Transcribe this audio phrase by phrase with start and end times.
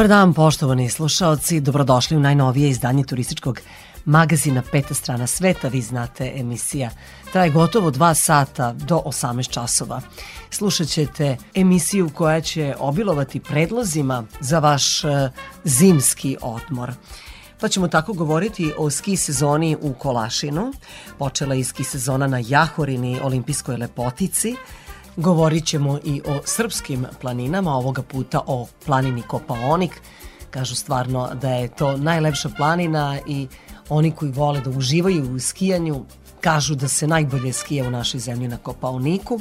[0.00, 1.60] Dobar dan, poštovani slušaoci.
[1.60, 3.60] Dobrodošli u najnovije izdanje turističkog
[4.04, 5.68] magazina Peta strana sveta.
[5.68, 6.90] Vi znate, emisija
[7.32, 10.00] traje gotovo dva sata do 18 časova.
[10.50, 15.30] Slušat ćete emisiju koja će obilovati predlozima za vaš e,
[15.64, 16.92] zimski odmor.
[17.60, 20.72] Pa ćemo tako govoriti o ski sezoni u Kolašinu.
[21.18, 24.56] Počela je ski sezona na Jahorini, olimpijskoj lepotici–
[25.16, 30.00] Govorit ćemo i o srpskim planinama, ovoga puta o planini Kopaonik.
[30.50, 33.48] Kažu stvarno da je to najlepša planina i
[33.88, 36.04] oni koji vole da uživaju u skijanju
[36.40, 39.40] kažu da se najbolje skija u našoj zemlji na Kopaoniku.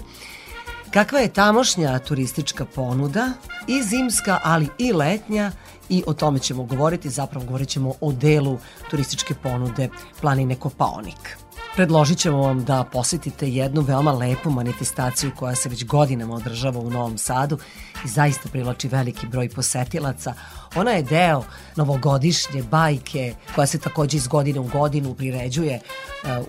[0.92, 3.32] Kakva je tamošnja turistička ponuda
[3.68, 5.52] i zimska, ali i letnja
[5.90, 8.58] i o tome ćemo govoriti, zapravo govorit ćemo o delu
[8.90, 9.90] turističke ponude
[10.22, 11.38] planine Kopaonik.
[11.80, 16.90] Predložit ćemo vam da posetite jednu veoma lepu manifestaciju koja se već godinama održava u
[16.90, 17.58] Novom Sadu
[18.06, 20.34] i zaista privlači veliki broj posetilaca.
[20.76, 21.44] Ona je deo
[21.76, 25.82] novogodišnje bajke koja se takođe iz godine u godinu priređuje e,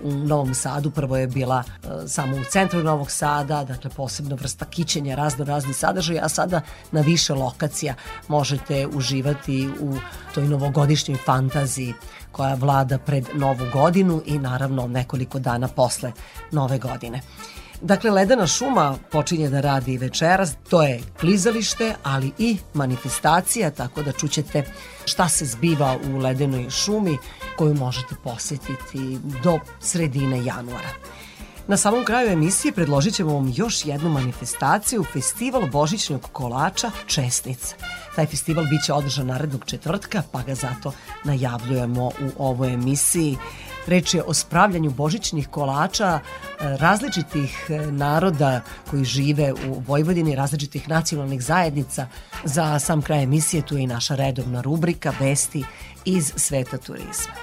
[0.03, 0.91] u Novom Sadu.
[0.91, 5.75] Prvo je bila e, samo u centru Novog Sada, dakle posebno vrsta kićenja, razno razni
[5.75, 6.61] sadržaj, a sada
[6.92, 7.94] na više lokacija
[8.28, 9.97] možete uživati u
[10.34, 11.94] toj novogodišnjoj fantaziji
[12.33, 16.12] koja vlada pred novu godinu i naravno nekoliko dana posle
[16.50, 17.20] nove godine.
[17.83, 24.12] Dakle, Ledena šuma počinje da radi večeras, to je klizalište, ali i manifestacija, tako da
[24.12, 24.65] čućete
[25.04, 27.19] šta se zbiva u Ledenoj šumi
[27.56, 30.88] koju možete posetiti do sredine januara.
[31.70, 37.75] Na samom kraju emisije predložit ćemo vam još jednu manifestaciju, festival Božićnog kolača Česnica.
[38.16, 40.92] Taj festival biće održan narednog četvrtka, pa ga zato
[41.25, 43.36] najavljujemo u ovoj emisiji.
[43.86, 46.20] Reč je o spravljanju božićnih kolača e,
[46.76, 48.60] različitih e, naroda
[48.91, 52.06] koji žive u Vojvodini, različitih nacionalnih zajednica.
[52.44, 55.64] Za sam kraj emisije tu je i naša redovna rubrika Vesti
[56.04, 57.34] iz sveta turizma.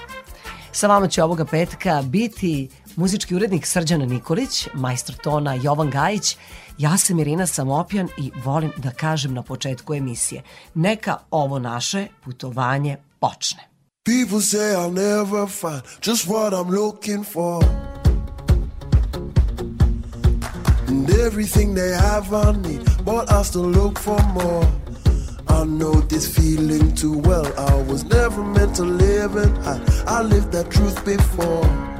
[0.72, 2.68] Sa vama će ovoga petka biti
[2.98, 6.36] muzički urednik Srđana Nikolić, majstor tona Jovan Gajić,
[6.78, 10.42] ja sam Irina Samopjan i volim da kažem na početku emisije,
[10.74, 13.68] neka ovo naše putovanje počne.
[14.04, 17.64] People say I'll never find just what I'm looking for.
[20.88, 24.66] And everything they have I need But I still look for more.
[25.48, 30.22] I know this feeling too well I was never meant to live and hide I
[30.22, 31.97] lived that truth before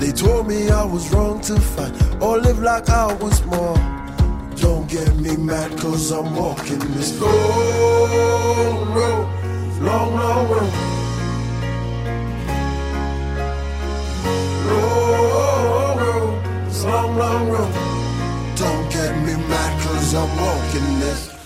[0.00, 3.76] They told me I was wrong to fight or live like I was more.
[4.56, 9.28] Don't get me mad cause I'm walking this long road,
[9.82, 10.72] long, long road.
[14.70, 17.74] Long road, long, long road.
[18.56, 21.39] Don't get me mad cause I'm walking this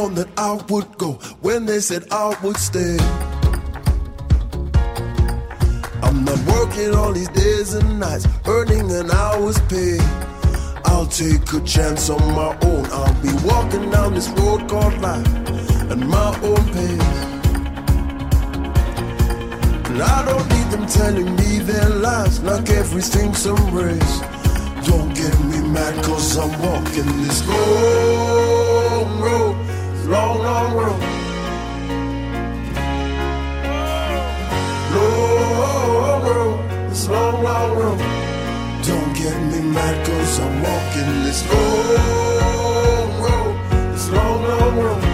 [0.00, 1.12] known that I would go
[1.42, 2.96] when they said I would stay.
[6.06, 9.98] I'm not working all these days and nights, earning an hour's pay.
[10.90, 12.84] I'll take a chance on my own.
[12.98, 15.28] I'll be walking down this road called life
[15.92, 17.10] at my own pace.
[19.88, 24.16] And I don't need them telling me their lies like everything's a race.
[24.88, 29.69] Don't get me mad cause I'm walking this long road
[30.06, 31.00] long, long road.
[34.94, 37.98] Long road, this long, long road.
[38.86, 43.54] Don't get me mad cause I'm walking this long road,
[43.92, 45.09] this long, long road.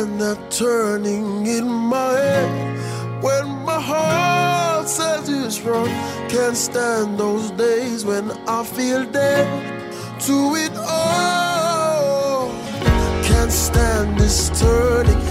[0.00, 5.88] Stand that turning in my head when my heart says it's wrong.
[6.30, 9.46] Can't stand those days when I feel dead
[10.20, 12.48] to it all.
[13.24, 15.29] Can't stand this turning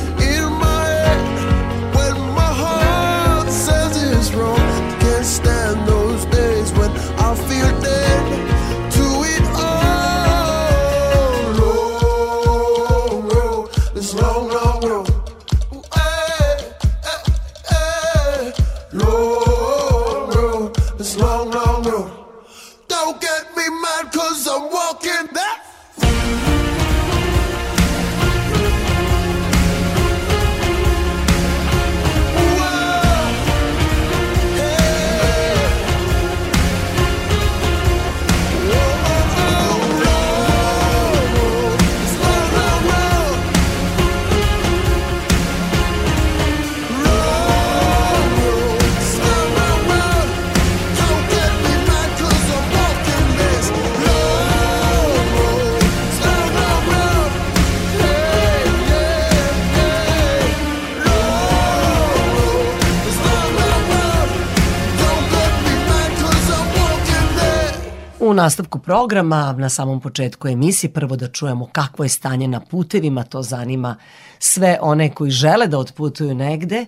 [68.29, 73.23] U nastavku programa, na samom početku emisije, prvo da čujemo kakvo je stanje na putevima,
[73.23, 73.95] to zanima
[74.39, 76.85] sve one koji žele da otputuju negde,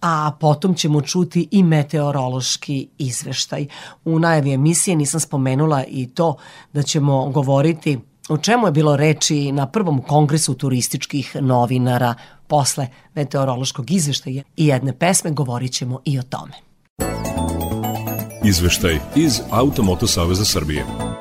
[0.00, 3.66] a potom ćemo čuti i meteorološki izveštaj.
[4.04, 6.36] U najavi emisije nisam spomenula i to
[6.72, 7.98] da ćemo govoriti
[8.28, 12.14] o čemu je bilo reči na prvom kongresu turističkih novinara
[12.46, 16.66] posle meteorološkog izveštaja i jedne pesme govorit ćemo i o tome.
[18.46, 21.15] Izveštaj iz Automoto Saveza Srbije.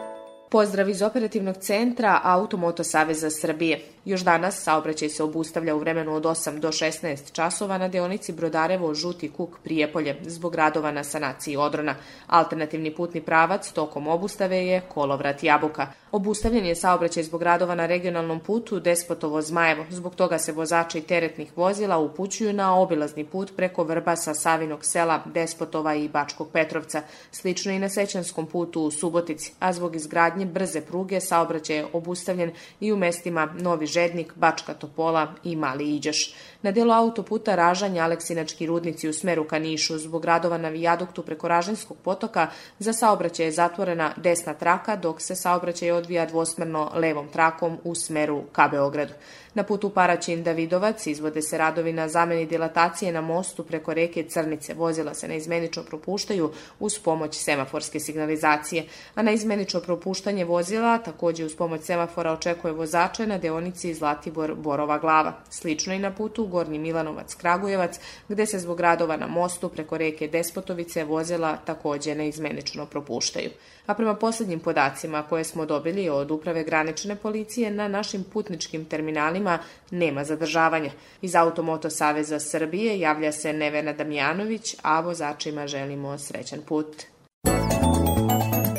[0.49, 3.81] Pozdrav iz operativnog centra Automoto Saveza Srbije.
[4.05, 8.93] Još danas saobraćaj se obustavlja u vremenu od 8 do 16 časova na deonici Brodarevo
[8.93, 11.95] Žuti Kuk Prijepolje zbog radova na sanaciji odrona.
[12.27, 15.87] Alternativni putni pravac tokom obustave je Kolovrat Jabuka.
[16.11, 19.85] Obustavljen je saobraćaj zbog radova na regionalnom putu Despotovo Zmajevo.
[19.89, 25.95] Zbog toga se vozači teretnih vozila upućuju na obilazni put preko Vrbasa, Savinog sela, Despotova
[25.95, 27.01] i Bačkog Petrovca.
[27.31, 32.51] Slično i na Sećanskom putu u Subotici, a zbog izgradnje brze pruge saobraćaj je obustavljen
[32.79, 36.35] i u mestima Novi Žednik, Bačka Topola i Mali Iđaš.
[36.61, 41.47] Na delu autoputa Ražanje Aleksinački rudnici u smeru ka Nišu zbog radova na vijaduktu preko
[41.47, 42.47] Ražanskog potoka
[42.79, 48.43] za saobraćaj je zatvorena desna traka dok se saobraćaj odvija dvosmerno levom trakom u smeru
[48.51, 49.13] ka Beogradu.
[49.55, 54.73] Na putu Paraćin Davidovac izvode se radovi na zameni dilatacije na mostu preko reke Crnice.
[54.73, 58.85] Vozila se neizmenično propuštaju uz pomoć semaforske signalizacije,
[59.15, 65.33] a na izmenično propuštanje vozila takođe uz pomoć semafora očekuje vozače na deonici Zlatibor-Borova glava.
[65.49, 67.99] Slično i na putu Gornji Milanovac-Kragujevac,
[68.29, 73.49] gde se zbog radova na mostu preko reke Despotovice vozila takođe neizmenično propuštaju.
[73.85, 79.59] A prema poslednjim podacima koje smo dobili od Uprave granične policije na našim putničkim terminalima
[79.91, 80.91] nema zadržavanja.
[81.21, 87.03] Iz Automoto Saveza Srbije javlja se Nevena Damjanović, a vozačima želimo srećan put.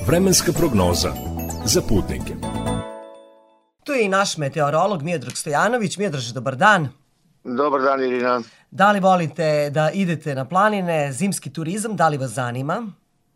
[0.06, 1.12] Vremenska prognoza
[1.64, 2.34] za putnike.
[3.84, 5.96] Tu je i naš meteorolog Miodrag Stojanović.
[5.96, 6.88] Miodraže, dobar dan.
[7.44, 8.40] Dobar dan, Irina.
[8.70, 12.86] Da li volite da idete na planine, zimski turizam, da li vas zanima?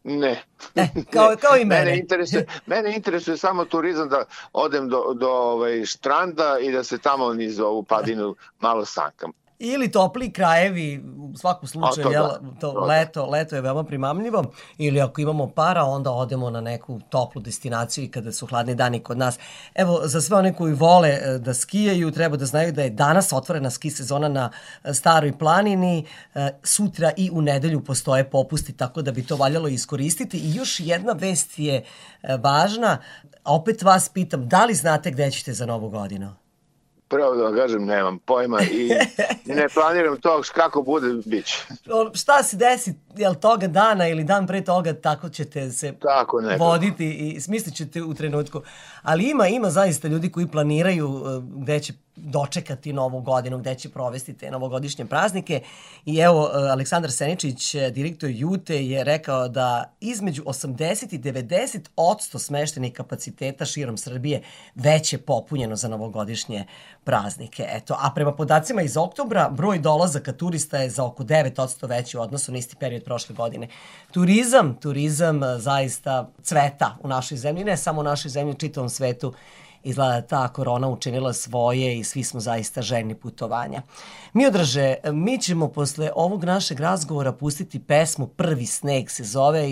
[0.05, 0.43] Ne.
[0.75, 1.85] E, kao, kao i mene.
[1.85, 6.99] Mene interesuje, mene interesuje samo turizam da odem do, do ovaj, štranda i da se
[6.99, 9.33] tamo niz ovu padinu malo sankam.
[9.63, 12.87] Ili topli krajevi, u svakom slučaju, to da, jel, to to da.
[12.87, 14.45] leto, leto je veoma primamljivo,
[14.79, 19.01] ili ako imamo para, onda odemo na neku toplu destinaciju i kada su hladni dani
[19.01, 19.39] kod nas.
[19.75, 23.33] Evo, za sve one koji vole e, da skijaju, treba da znaju da je danas
[23.33, 24.51] otvorena ski sezona na
[24.85, 29.69] e, Staroj planini, e, sutra i u nedelju postoje popusti, tako da bi to valjalo
[29.69, 30.39] iskoristiti.
[30.39, 31.85] I još jedna vest je
[32.39, 32.99] važna,
[33.45, 36.35] opet vas pitam, da li znate gde ćete za novu godinu?
[37.11, 38.91] Pravo da vam kažem, nemam pojma i
[39.59, 41.57] ne planiram to kako bude, bit će.
[41.93, 46.41] Ono, šta se desi, jel toga dana ili dan pre toga, tako ćete se Tako
[46.41, 46.65] nekako.
[46.65, 48.63] voditi i smislit ćete u trenutku.
[49.03, 53.89] Ali ima, ima zaista ljudi koji planiraju uh, gde će dočekati novu godinu, gde će
[53.89, 55.63] provesti te novogodišnje praznike.
[56.07, 61.79] I evo, uh, Aleksandar Seničić, uh, direktor Jute, je rekao da između 80 i 90
[61.97, 64.43] odsto smeštenih kapaciteta širom Srbije
[64.75, 66.67] već je popunjeno za novogodišnje
[67.05, 67.67] praznike.
[67.69, 72.21] Eto, a prema podacima iz oktobra, broj dolazaka turista je za oko 9% veći u
[72.21, 73.69] odnosu na isti period prošle godine.
[74.13, 79.33] Turizam, turizam zaista cveta u našoj zemlji, ne samo u našoj zemlji, čitavom svetu
[79.83, 83.83] izgleda da ta korona učinila svoje i svi smo zaista željni putovanja.
[84.33, 89.69] Miodraže, mi ćemo posle ovog našeg razgovora pustiti pesmu Prvi sneg se zove,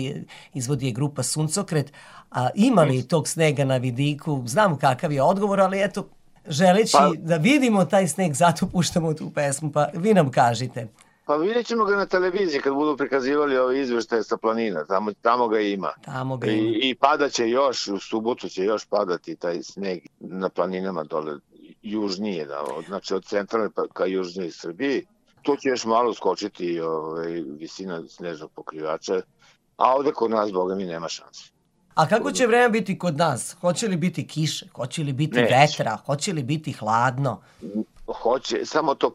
[0.53, 1.93] izvodi je grupa Suncokret,
[2.31, 4.43] a ima li tog snega na vidiku?
[4.45, 6.09] Znam kakav je odgovor, ali eto,
[6.47, 10.87] želeći pa, da vidimo taj sneg, zato puštamo tu pesmu, pa vi nam kažite.
[11.29, 15.47] Pa vidjet ćemo ga na televiziji kad budu prikazivali ove izveštaje sa planina, tamo, tamo
[15.47, 15.91] ga ima.
[16.05, 16.67] Tamo ga ima.
[16.67, 21.37] I, I padaće još, u subotu će još padati taj sneg na planinama dole
[21.81, 25.05] južnije, da, znači od centralne pa ka južnije Srbiji.
[25.41, 29.21] Tu će još malo skočiti ovaj, visina snežnog pokrivača,
[29.77, 31.51] a ovde kod nas, boga mi, nema šanse.
[31.95, 33.55] A kako će vreme biti kod nas?
[33.61, 34.65] Hoće li biti kiše?
[34.75, 35.55] Hoće li biti Neće.
[35.55, 35.97] vetra?
[36.05, 37.41] Hoće li biti hladno?
[38.13, 39.13] Hoće, samo to,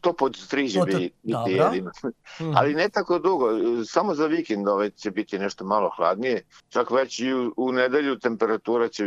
[0.00, 1.90] to pod striže bi biti jedino.
[2.56, 3.48] Ali ne tako dugo,
[3.84, 6.42] samo za vikend ovaj, će biti nešto malo hladnije.
[6.68, 9.04] Čak već i u, u nedelju temperatura će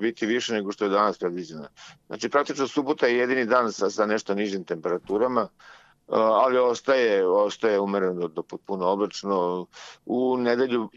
[0.00, 1.68] biti više nego što je danas predviđena.
[2.06, 5.48] Znači praktično subota je jedini dan sa, sa nešto nižim temperaturama
[6.12, 9.66] ali ostaje, ostaje umereno do potpuno oblačno.
[10.06, 10.88] U nedelju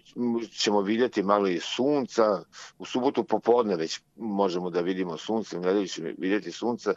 [0.57, 2.43] ćemo vidjeti malo i sunca,
[2.77, 6.93] u subotu popodne već možemo da vidimo sunce, u nedelju ćemo vidjeti sunca,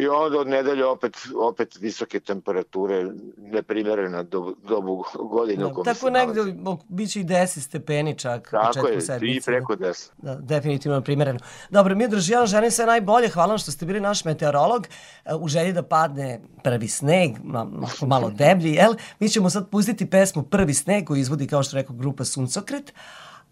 [0.00, 5.64] I onda od nedelje opet, opet visoke temperature, neprimerena do, dobu godine.
[5.64, 6.40] Da, tako negde,
[6.88, 8.50] bit će i 10 stepeni čak.
[8.50, 9.36] Tako je, sedmice.
[9.36, 10.10] i preko 10.
[10.18, 11.38] Da, definitivno primereno.
[11.70, 14.86] Dobro, mi drži, ja želim sve najbolje, hvala vam što ste bili naš meteorolog,
[15.24, 17.70] e, u želji da padne prvi sneg, malo,
[18.12, 18.94] malo deblji, jel?
[19.18, 22.92] Mi ćemo sad pustiti pesmu Prvi sneg koju izvodi, kao što rekao, grupa Suncokret,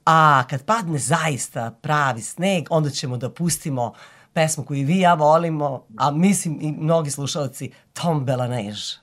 [0.04, 3.96] a kad padne zaista pravi sneg, onda ćemo da pustimo uh,
[4.38, 8.94] pesmu koju vi ja volimo, a mislim i mnogi slušalci, Tom Belanež.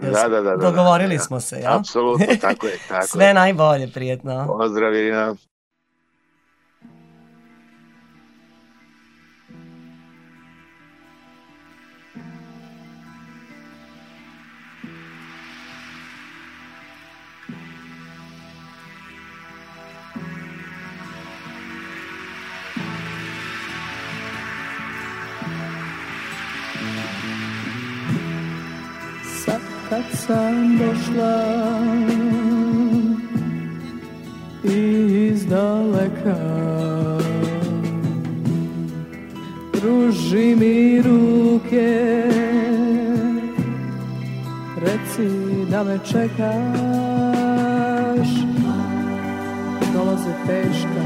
[0.00, 0.56] Da, da, da, da.
[0.56, 1.24] Dogovorili da, da.
[1.24, 1.76] smo se, ja?
[1.78, 2.78] Apsolutno, tako je.
[2.88, 3.34] Tako Sve je.
[3.34, 4.46] najbolje, prijetno.
[4.46, 5.34] Pozdrav, Irina.
[30.26, 31.44] Sam došla
[34.64, 36.36] iz daleka.
[39.72, 42.24] Pruži mi ruke
[44.76, 45.30] Reci
[45.70, 46.44] da me čekaš.
[49.94, 51.04] Dolaze teška,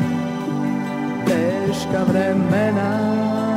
[1.27, 3.48] teška vremena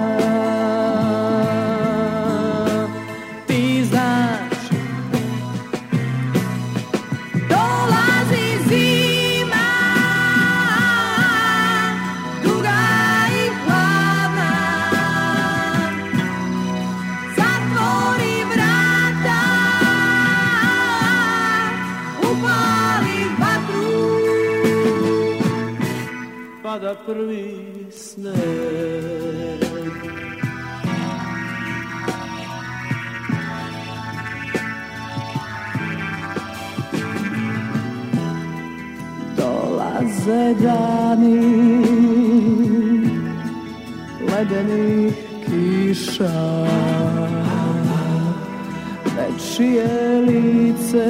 [27.12, 29.62] prvi sneg
[39.38, 41.41] Dolaze dani
[44.27, 45.13] ledenih
[45.46, 46.68] kiša.
[49.15, 51.08] Nečije lice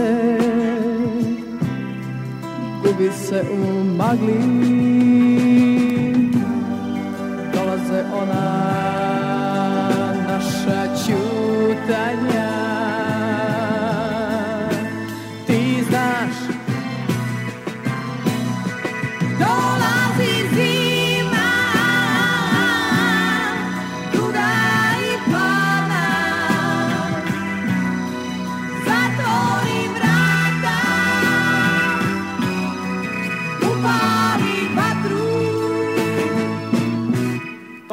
[2.84, 5.11] gubi se u magli
[8.25, 8.61] dolaze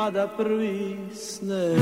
[0.08, 1.76] pada prvi sneg.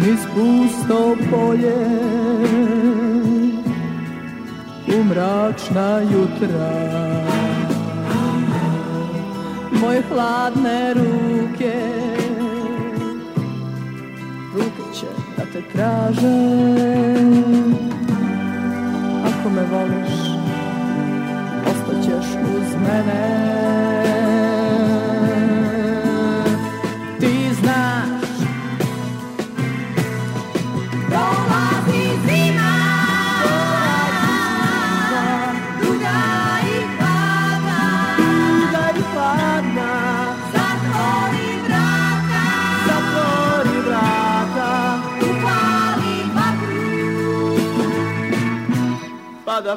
[0.00, 1.76] Niz pusto polje
[4.88, 6.72] u mračna jutra.
[9.80, 12.15] Moje hladne ruke
[15.52, 16.36] te traže
[19.26, 20.14] Ako me voliš,
[21.66, 22.26] ostaćeš
[22.56, 24.15] uz mene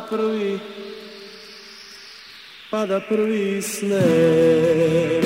[0.10, 0.60] prvi
[2.72, 5.26] pada prvi sneg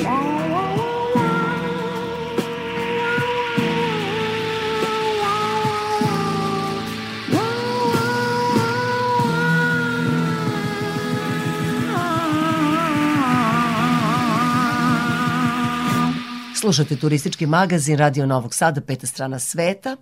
[16.64, 19.96] Slušate turistički magazin Radio Novog Sada, peta strana sveta.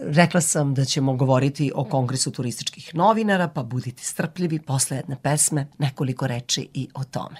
[0.00, 5.66] Rekla sam da ćemo govoriti o Kongresu turističkih novinara, pa budite strpljivi posle jedne pesme,
[5.78, 7.36] nekoliko reči i o tome.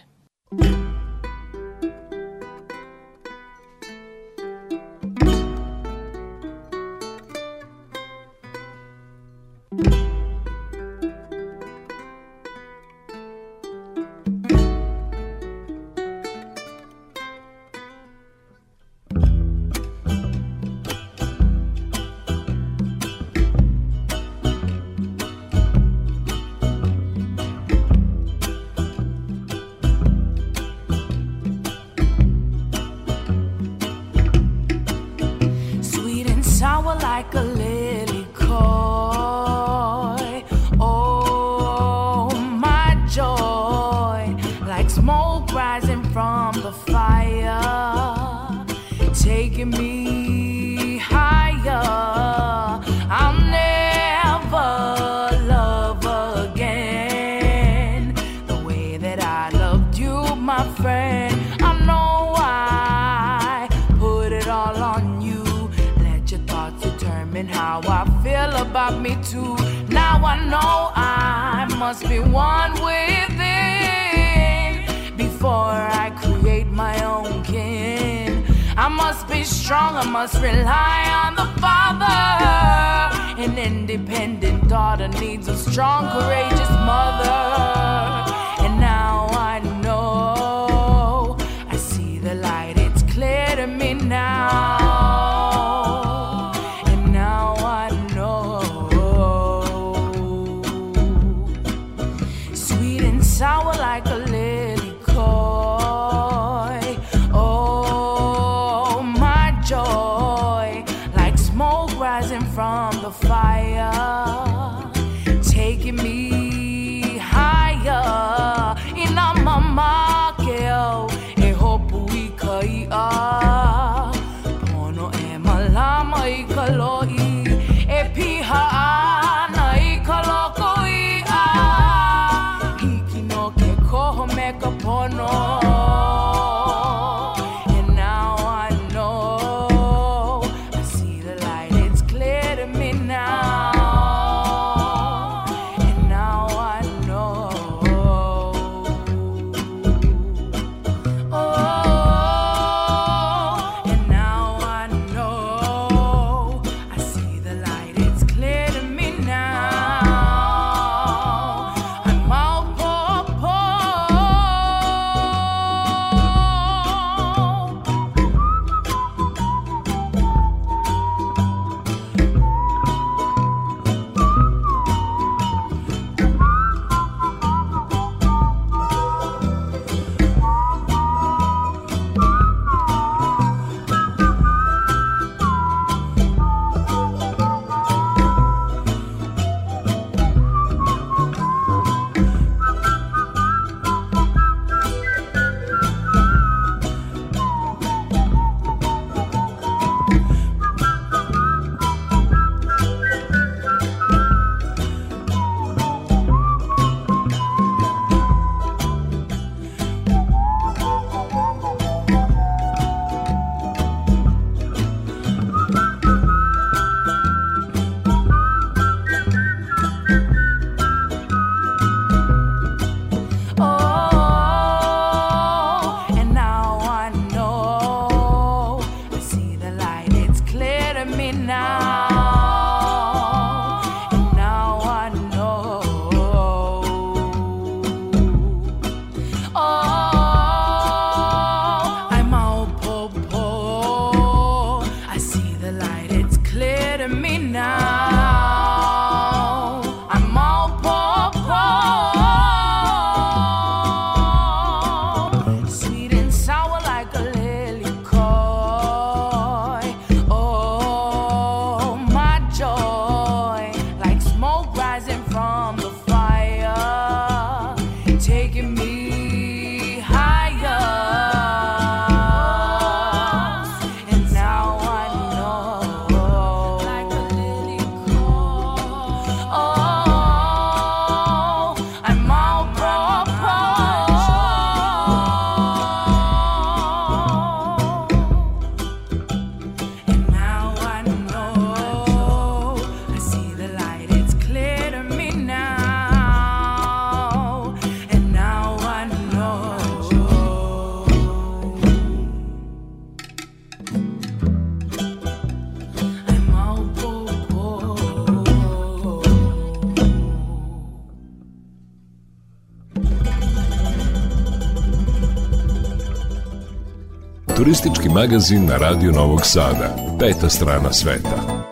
[317.67, 319.97] Turistički magazin na Radio Novog Sada.
[320.19, 321.65] Peta strana sveta.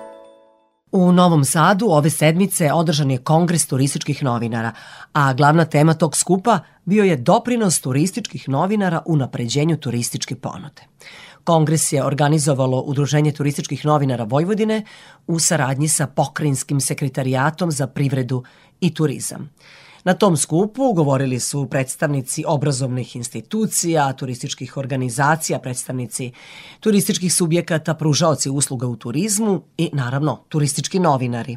[0.93, 4.73] U Novom Sadu ove sedmice održan je Kongres turističkih novinara,
[5.13, 10.83] a glavna tema tog skupa bio je doprinos turističkih novinara u napređenju turističke ponude.
[11.45, 14.85] Kongres je organizovalo Udruženje turističkih novinara Vojvodine
[15.27, 18.45] u saradnji sa Pokrajinskim sekretarijatom za privredu
[18.81, 19.51] i turizam.
[20.05, 26.33] Na tom skupu govorili su predstavnici obrazovnih institucija, turističkih organizacija, predstavnici
[26.81, 31.57] turističkih subjekata, pružaoci usluga u turizmu i naravno turistički novinari.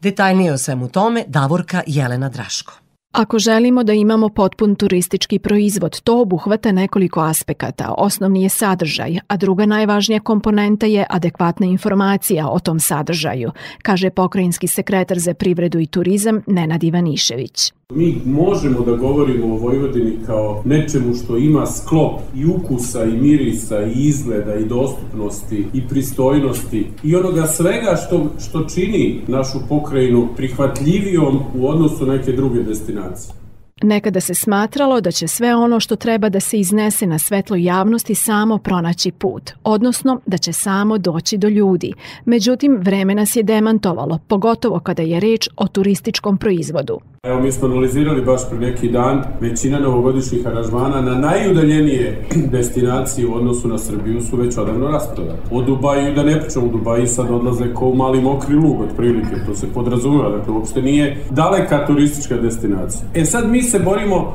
[0.00, 2.72] Detaljnije o svemu tome Davorka Jelena Draško.
[3.12, 7.94] Ako želimo da imamo potpun turistički proizvod, to obuhvata nekoliko aspekata.
[7.98, 14.66] Osnovni je sadržaj, a druga najvažnija komponenta je adekvatna informacija o tom sadržaju, kaže pokrajinski
[14.66, 17.79] sekretar za privredu i turizam Nenad Ivanišević.
[17.94, 23.82] Mi možemo da govorimo o Vojvodini kao nečemu što ima sklop i ukusa i mirisa
[23.82, 31.38] i izgleda i dostupnosti i pristojnosti i onoga svega što, što čini našu pokrajinu prihvatljivijom
[31.54, 33.34] u odnosu neke druge destinacije.
[33.82, 38.14] Nekada se smatralo da će sve ono što treba da se iznese na svetlo javnosti
[38.14, 41.92] samo pronaći put, odnosno da će samo doći do ljudi.
[42.24, 47.00] Međutim, vreme nas je demantovalo, pogotovo kada je reč o turističkom proizvodu.
[47.26, 53.34] Evo mi smo analizirali baš pre neki dan većina novogodišnjih aranžmana na najudaljenije destinacije u
[53.34, 55.42] odnosu na Srbiju su već odavno rasprodate.
[55.50, 59.36] O Dubaju, da ne pričam u Dubaju, sad odlaze ko u mali mokri lug otprilike,
[59.46, 63.02] to se podrazumeva, dakle uopšte nije daleka turistička destinacija.
[63.14, 64.34] E sad mi se borimo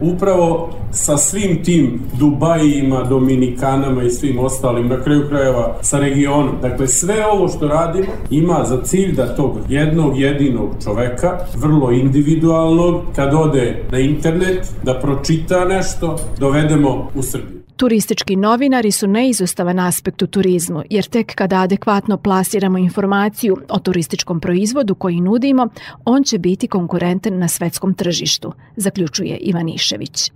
[0.00, 6.54] upravo sa svim tim Dubajima, Dominikanama i svim ostalim, na kraju krajeva sa regionom.
[6.62, 13.02] Dakle, sve ovo što radimo ima za cilj da tog jednog jedinog čoveka, vrlo individualnog,
[13.16, 17.59] kad ode na internet, da pročita nešto, dovedemo u Srbiju.
[17.80, 24.40] Turistički novinari su neizostavan aspekt u turizmu, jer tek kada adekvatno plasiramo informaciju o turističkom
[24.40, 25.68] proizvodu koji nudimo,
[26.04, 30.32] on će biti konkurentan na svetskom tržištu, zaključuje Ivanišević.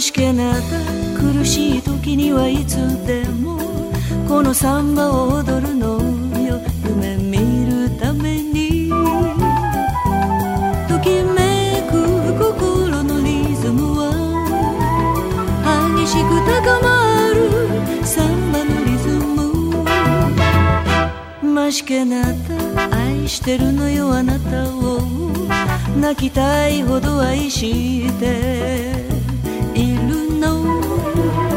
[0.00, 0.60] しけなた
[1.20, 3.58] 苦しい時にはいつでも
[4.28, 5.98] このサンバを踊るの
[6.40, 8.90] よ夢見るために。
[10.88, 14.12] ときめく心のリズムは
[15.96, 16.86] 激しく高ま
[17.34, 19.08] るサンバのリズ
[21.42, 25.00] ムましけなた愛してるのよあなたを。
[26.00, 29.07] 泣きたいほど愛して。
[29.78, 31.47] 一路浓。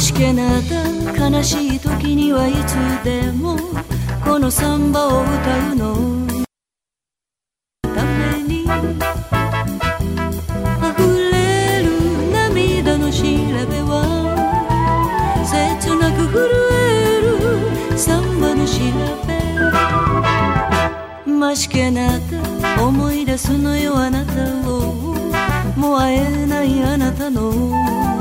[0.00, 3.58] しけなった悲しい時にはいつでも
[4.24, 5.94] このサンバを歌うの。
[7.82, 8.70] ために溢
[11.30, 11.90] れる
[12.32, 14.00] 涙の調べは
[15.44, 18.72] 切なく震えるサンバの調
[21.26, 21.30] べ。
[21.30, 22.20] ましけなっ
[22.74, 24.94] た思い出すのよあなたを。
[25.76, 28.19] もう会えないあなたの。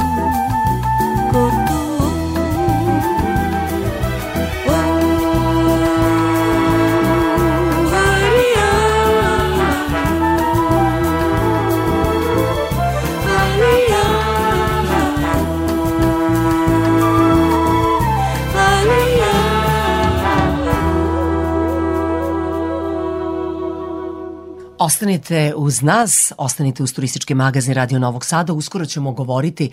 [24.80, 28.54] Ostanite uz nas, ostanite uz turistički magazin Radio Novog Sada.
[28.54, 29.72] Uskoro ćemo govoriti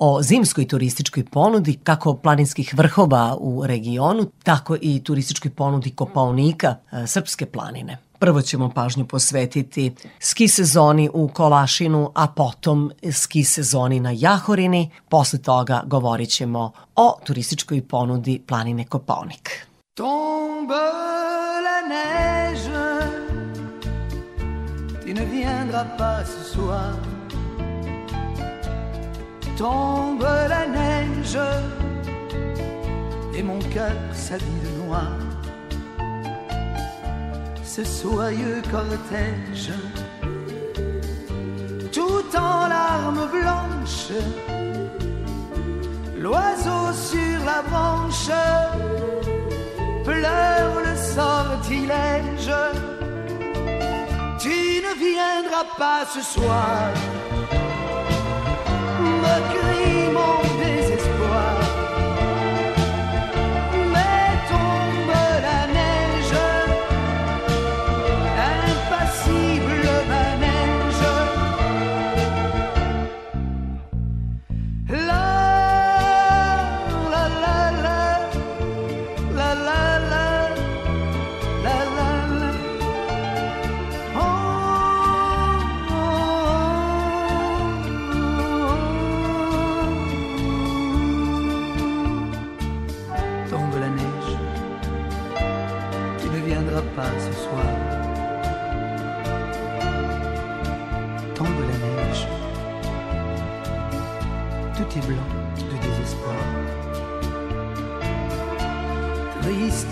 [0.00, 7.06] o zimskoj turističkoj ponudi, kako planinskih vrhova u regionu, tako i turističkoj ponudi Kopaonika, e,
[7.06, 7.98] Srpske planine.
[8.18, 14.90] Prvo ćemo pažnju posvetiti ski sezoni u Kolašinu, a potom ski sezoni na Jahorini.
[15.08, 19.66] Posle toga govorit ćemo o turističkoj ponudi planine Koponik.
[19.94, 20.74] Tombe
[21.64, 22.70] la neige
[25.06, 27.09] Tu ne viendras pas ce soir
[29.60, 31.38] Tombe la neige
[33.34, 35.12] Et mon cœur s'habille noir
[37.62, 39.72] Ce soyeux cortège
[41.92, 44.18] Tout en larmes blanches
[46.16, 48.30] L'oiseau sur la branche
[50.04, 52.52] pleure le sortilège.
[54.38, 56.92] Tu ne viendras pas ce soir,
[59.22, 60.59] me crie mon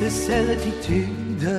[0.08, 1.50] de certitude.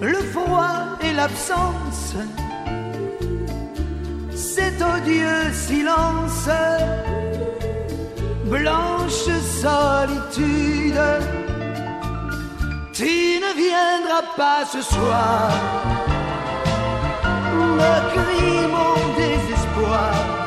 [0.00, 2.14] Le froid et l'absence,
[4.34, 6.48] cet odieux silence,
[8.44, 9.28] blanche
[9.62, 11.02] solitude.
[12.92, 15.50] Tu ne viendras pas ce soir,
[17.78, 20.37] me crie mon désespoir.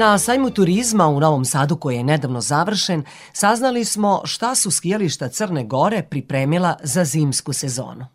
[0.00, 5.28] Na sajmu turizma u Novom Sadu koji je nedavno završen, saznali smo šta su skijališta
[5.28, 8.06] Crne Gore pripremila za zimsku sezonu.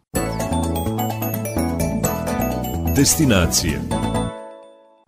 [2.96, 3.82] Destinacije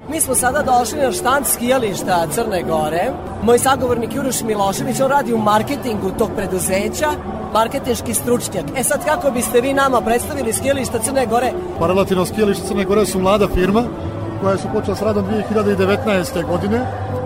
[0.10, 3.12] Mi smo sada došli na štand skijališta Crne Gore.
[3.44, 7.10] Moj sagovornik Juroš Milošević, on radi u marketingu tog preduzeća,
[7.54, 8.66] marketinški stručnjak.
[8.78, 11.52] E sad, kako biste vi nama predstavili skijališta Crne Gore?
[11.80, 13.84] Pa relativno skijališta Crne Gore su mlada firma
[14.42, 16.48] koja su počela s radom 2019.
[16.48, 16.82] godine.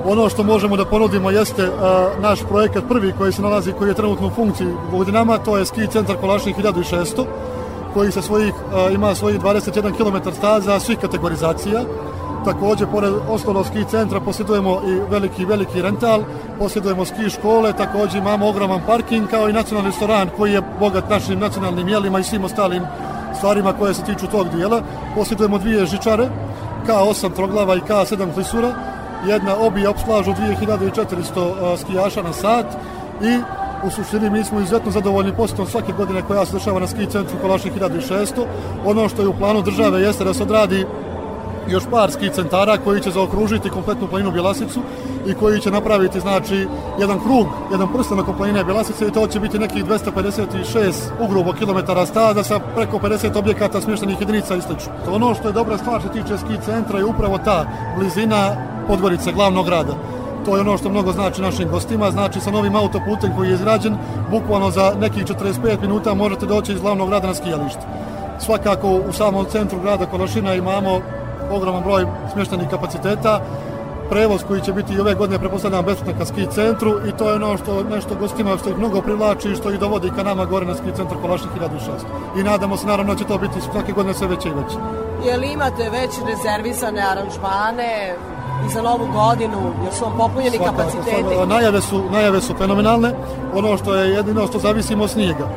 [0.06, 1.70] Ono što možemo da ponudimo jeste
[2.22, 5.88] naš projekat prvi koji se nalazi, koji je trenutno u funkciji godinama, to je ski
[5.88, 7.26] centar Kolašnik 1600
[7.94, 8.54] koji sa svojih,
[8.94, 11.82] ima svojih 21 km staza svih kategorizacija.
[12.46, 16.24] Takođe, pored osnovnog ski centra posjedujemo i veliki, veliki rental,
[16.60, 21.40] posjedujemo ski škole, takođe imamo ogroman parking kao i nacionalni restoran koji je bogat našim
[21.40, 22.84] nacionalnim jelima i svim ostalim
[23.38, 24.82] stvarima koje se tiču tog dijela.
[25.16, 26.30] Posjedujemo dvije žičare,
[26.92, 28.74] K8 troglava i K7 klisura.
[29.28, 32.66] Jedna obi opslažu 2400 skijaša na sat
[33.22, 33.40] i
[33.88, 37.38] u suštini mi smo izuzetno zadovoljni posjetom svake godine koja se dešava na ski centru
[37.42, 38.46] Kolašnik 1600.
[38.86, 40.86] Ono što je u planu države jeste da se odradi
[41.68, 44.80] još par ski centara koji će zaokružiti kompletnu planinu Bjelasicu
[45.28, 46.68] i koji će napraviti znači
[47.00, 52.06] jedan krug, jedan prsten oko planine Bjelasice i to će biti nekih 256 ugrubo kilometara
[52.06, 54.92] staza sa preko 50 objekata smještenih jedinica i slično.
[55.12, 57.66] Ono što je dobra stvar što tiče ski centra je upravo ta
[57.98, 58.56] blizina
[58.88, 59.94] Podgorice, glavnog grada.
[60.46, 63.98] To je ono što mnogo znači našim gostima, znači sa novim autoputem koji je izrađen,
[64.32, 67.82] bukvalno za nekih 45 minuta možete doći iz glavnog grada na skijalište.
[68.40, 71.02] Svakako u samom centru grada Kolašina imamo
[71.54, 73.42] ogroman broj smještenih kapaciteta,
[74.12, 77.36] prevoz koji će biti i ove godine prepostavljam besplatno ka ski centru i to je
[77.36, 80.66] ono što nešto gostima što ih mnogo privlači i što ih dovodi ka nama gore
[80.66, 82.40] na ski centar Kolašnik 1600.
[82.40, 84.78] I nadamo se naravno da će to biti svake godine sve veće i veće.
[85.26, 88.16] Je li imate već rezervisane aranžmane
[88.66, 91.48] i za novu godinu, jer su vam popunjeni Svaka, kapaciteti?
[91.48, 93.14] Najave su, najave su fenomenalne,
[93.54, 95.48] ono što je jedino što zavisimo od snijega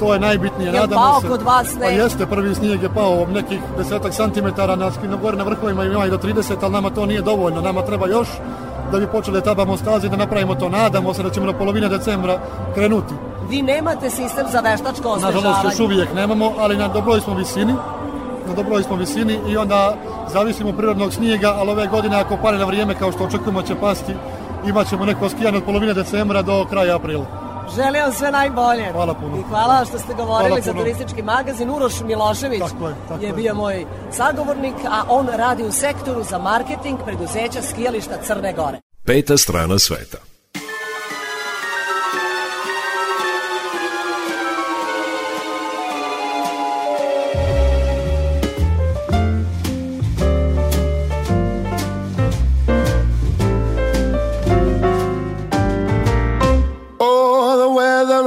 [0.00, 0.72] to je najbitnije.
[0.72, 1.82] Je pao se, kod vas sneg?
[1.82, 6.06] Pa jeste, prvi snijeg je pao nekih desetak santimetara, na, na gore na vrhovima ima
[6.06, 8.28] i do 30, ali nama to nije dovoljno, nama treba još
[8.92, 10.68] da bi počeli tabamo stazi da napravimo to.
[10.68, 12.38] Nadamo se da ćemo na polovine decembra
[12.74, 13.14] krenuti.
[13.48, 15.48] Vi nemate sistem za veštačko osvežavanje?
[15.48, 17.74] Nažalost, još uvijek nemamo, ali na dobroj smo visini
[18.50, 19.96] na dobroj smo visini i onda
[20.32, 24.14] zavisimo prirodnog snijega, ali ove godine ako pare na vrijeme kao što očekujemo će pasti,
[24.66, 27.49] imat ćemo neko skijanje od polovine decembra do kraja aprila.
[27.76, 28.92] Želim vam sve najbolje.
[28.92, 29.36] Hvala puno.
[29.36, 31.70] I hvala što ste govorili za turistički magazin.
[31.70, 36.38] Uroš Milošević tako je, tako je bio moj sagovornik, a on radi u sektoru za
[36.38, 38.80] marketing preduzeća skijališta Crne Gore.
[39.04, 40.18] Peta strana sveta.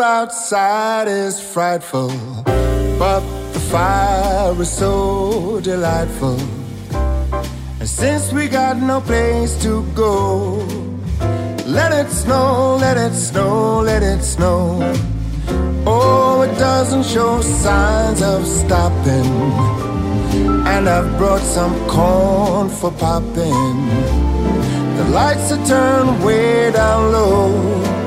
[0.04, 2.10] Outside is frightful,
[3.00, 3.22] but
[3.54, 6.38] the fire is so delightful.
[7.80, 10.58] And since we got no place to go,
[11.66, 14.94] let it snow, let it snow, let it snow.
[15.88, 19.32] Oh, it doesn't show signs of stopping.
[20.68, 23.78] And I've brought some corn for popping.
[24.98, 28.03] The lights are turned way down low.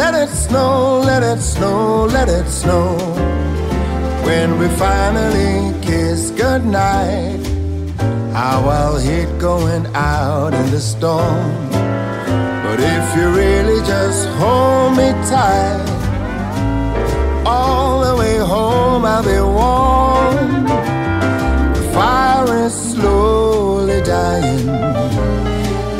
[0.00, 2.96] Let it snow, let it snow, let it snow.
[4.24, 7.44] When we finally kiss goodnight,
[8.32, 11.68] how I'll hate going out in the storm.
[12.64, 15.84] But if you really just hold me tight,
[17.44, 20.64] all the way home I'll be warm.
[21.76, 24.66] The fire is slowly dying,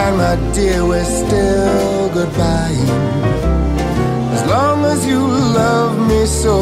[0.04, 3.19] and my dear, we're still goodbye
[4.50, 5.20] long as you
[5.60, 6.56] love me so.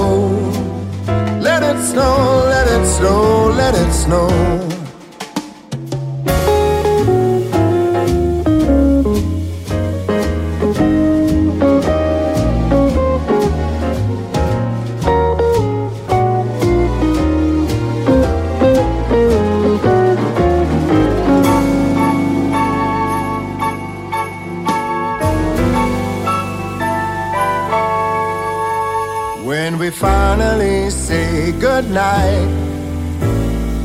[1.40, 2.16] Let it snow,
[2.54, 4.67] let it snow, let it snow.
[31.86, 32.48] Night.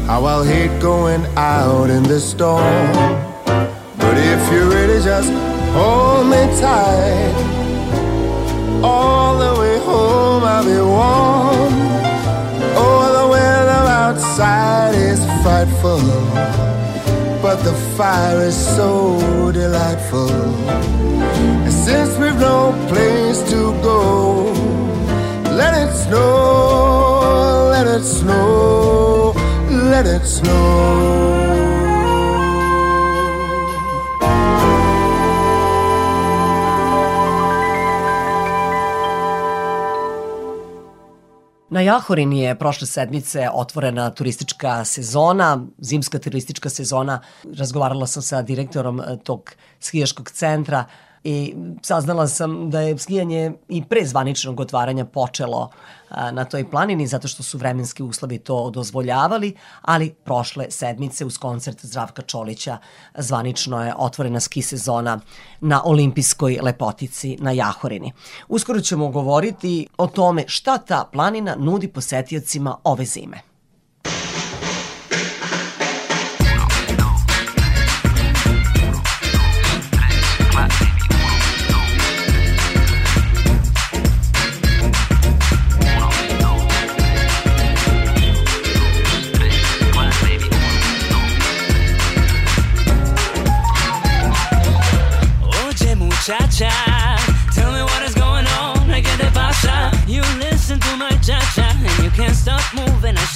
[0.08, 2.92] How I'll hate going out in the storm.
[3.98, 5.32] But if you really just
[5.74, 7.34] hold me tight,
[8.84, 11.74] all the way home I'll be warm.
[12.76, 16.02] Oh, the weather outside is frightful,
[17.42, 20.32] but the fire is so delightful.
[21.66, 24.52] And since we've no place to go,
[25.56, 27.13] let it snow
[27.84, 29.34] let it snow,
[29.92, 31.24] let it snow.
[41.70, 47.20] Na Jahorini je prošle sedmice otvorena turistička sezona, zimska turistička sezona.
[47.58, 50.86] Razgovarala sam sa direktorom eh, tog skijaškog centra
[51.24, 55.70] i saznala sam da je skijanje i pre zvaničnog otvaranja počelo
[56.32, 61.86] na toj planini zato što su vremenski uslovi to dozvoljavali, ali prošle sedmice uz koncert
[61.86, 62.78] Zdravka Čolića
[63.18, 65.20] zvanično je otvorena ski sezona
[65.62, 68.14] na olimpijskoj lepotici na Jahorini.
[68.48, 73.53] Uskoro ćemo govoriti o tome šta ta planina nudi posetiocima ove zime.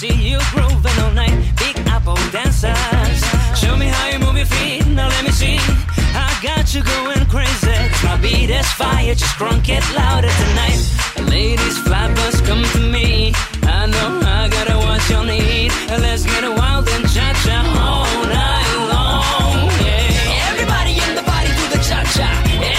[0.07, 1.35] see you grooving all night.
[1.57, 3.19] Big apple dancers.
[3.59, 4.85] Show me how you move your feet.
[4.87, 5.59] Now let me see.
[6.13, 7.77] I got you going crazy.
[7.91, 9.15] Cause my beat is fire.
[9.15, 10.79] Just crunk it louder tonight.
[11.29, 13.33] Ladies, flappers, come to me.
[13.63, 15.71] I know I gotta watch your need.
[15.89, 19.67] Let's get wild and cha cha all night long.
[19.85, 20.49] Yeah.
[20.49, 22.29] Everybody in the body do the cha cha.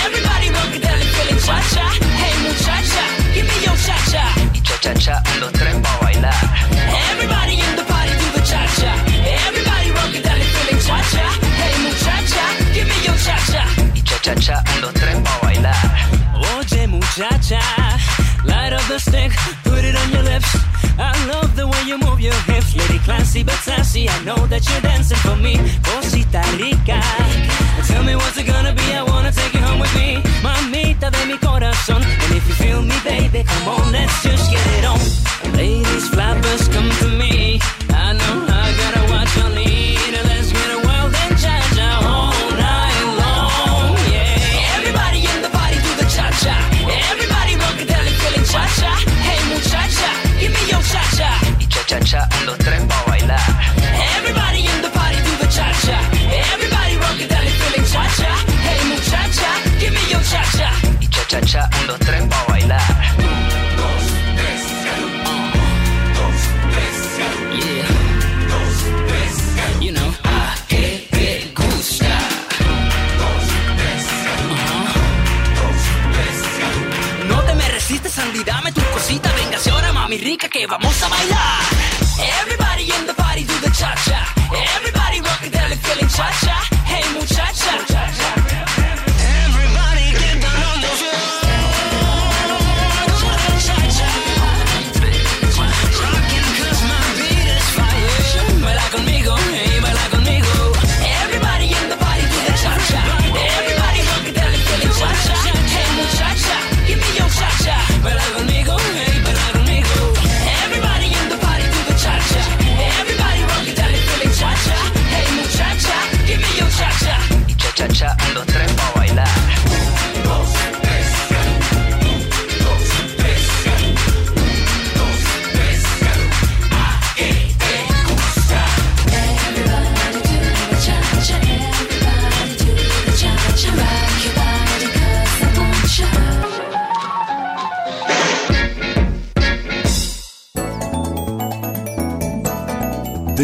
[0.05, 1.87] Everybody rock it down and feeling cha cha.
[2.20, 3.05] Hey, muchacha,
[3.35, 4.38] give me your cha cha
[4.95, 6.34] cha-cha, los tres pa' bailar.
[7.11, 8.93] Everybody in the party do the cha-cha.
[9.47, 11.26] Everybody rock it, dale, feeling cha-cha.
[11.61, 13.64] Hey, muchacha, give me your cha-cha.
[13.95, 15.76] Y cha-cha-cha, los tres pa' bailar.
[16.57, 17.61] Oye, muchacha,
[18.45, 19.32] light up the stick,
[19.64, 20.57] put it on your lips.
[20.99, 24.09] I love the way you move your hips, lady classy but sassy.
[24.09, 27.01] I know that you're dancing for me, cosita rica.
[27.86, 28.95] Tell me what's it gonna be?
[28.95, 29.58] I wanna take
[31.09, 32.03] mamita de mi corazón.
[32.03, 35.01] And if you feel me, baby, come on, let's just get it on.
[35.57, 37.61] Ladies, flappers, come to me.
[37.91, 40.13] I know I gotta watch your lead.
[40.25, 43.97] Let's get a wild and cha-cha all night long.
[44.13, 46.55] Yeah, everybody in the party do the cha-cha.
[47.11, 48.93] Everybody rock it, tell feeling cha-cha.
[49.27, 51.31] Hey muchacha, give me your cha-cha.
[51.61, 52.78] Y cha cha cha, un, dos, tres,
[61.39, 62.28] Cacha 123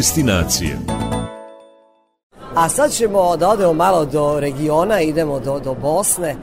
[0.04, 0.78] Destinacije.
[2.54, 6.36] A sad ćemo da odemo malo do regiona, idemo do, do Bosne,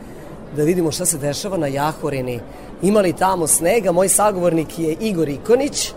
[0.56, 2.40] da vidimo šta se dešava na Jahorini.
[2.82, 3.92] Ima li tamo snega?
[3.92, 5.92] Moj sagovornik je Igor Ikonić,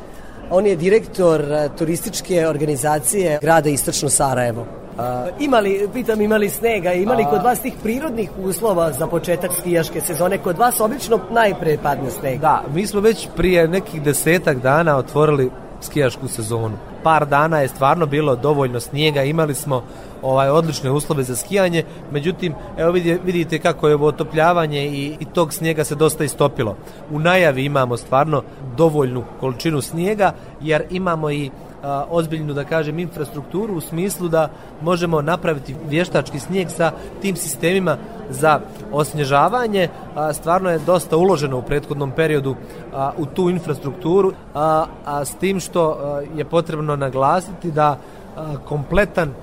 [0.50, 4.66] on je direktor eh, turističke organizacije grada Istočno Sarajevo.
[4.98, 9.06] A, ima li, pitam, ima li snega, ima li kod vas tih prirodnih uslova za
[9.06, 10.38] početak skijaške sezone?
[10.38, 12.40] Kod vas obično najpre padne sneg.
[12.40, 15.50] Da, mi smo već prije nekih desetak dana otvorili
[15.84, 16.76] skijašku sezonu.
[17.02, 19.82] Par dana je stvarno bilo dovoljno snijega, imali smo
[20.22, 22.92] ovaj odlične uslove za skijanje, međutim, evo
[23.24, 26.76] vidite kako je ovo otopljavanje i, i tog snijega se dosta istopilo.
[27.10, 28.42] U najavi imamo stvarno
[28.76, 31.50] dovoljnu količinu snijega, jer imamo i
[31.84, 34.48] a, ozbiljnu, da kažem, infrastrukturu u smislu da
[34.82, 37.96] možemo napraviti vještački snijeg sa tim sistemima
[38.30, 38.60] za
[38.92, 39.88] osnježavanje.
[40.14, 42.56] A, stvarno je dosta uloženo u prethodnom periodu
[42.92, 47.98] a, u tu infrastrukturu, a, a s tim što a, je potrebno naglasiti da
[48.36, 49.34] a, kompletan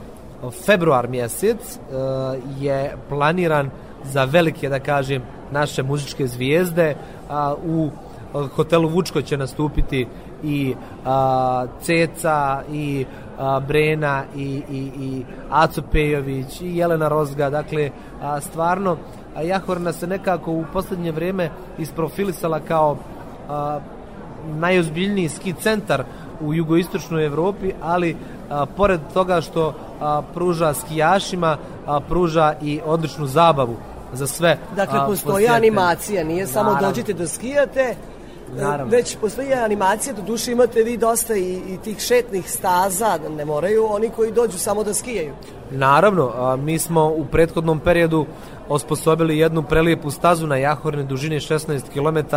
[0.65, 3.69] februar mjesec a, je planiran
[4.03, 5.21] za velike, da kažem,
[5.51, 6.95] naše muzičke zvijezde.
[7.29, 7.89] A, u
[8.55, 10.07] hotelu Vučko će nastupiti
[10.43, 10.75] i
[11.05, 13.05] a, Ceca i
[13.39, 17.89] a, Brena i, i, i Aco Pejović i Jelena Rozga dakle
[18.21, 18.97] a, stvarno
[19.35, 22.97] a Jahorna se nekako u poslednje vreme isprofilisala kao
[23.49, 23.79] a,
[24.45, 26.03] najozbiljniji ski centar
[26.41, 28.15] u jugoistočnoj Evropi, ali
[28.49, 33.75] a, pored toga što a, pruža skijašima, a, pruža i odličnu zabavu
[34.13, 34.57] za sve.
[34.75, 36.87] Dakle, postoji animacija, nije samo Naravno.
[36.87, 37.95] dođite da skijate,
[38.55, 38.91] Naravno.
[38.91, 43.85] Već postoji animacija, do duše imate vi dosta i, i tih šetnih staza, ne moraju
[43.89, 45.33] oni koji dođu samo da skijaju.
[45.71, 48.25] Naravno, a, mi smo u prethodnom periodu
[48.69, 52.35] osposobili jednu prelijepu stazu na Jahorne dužine 16 km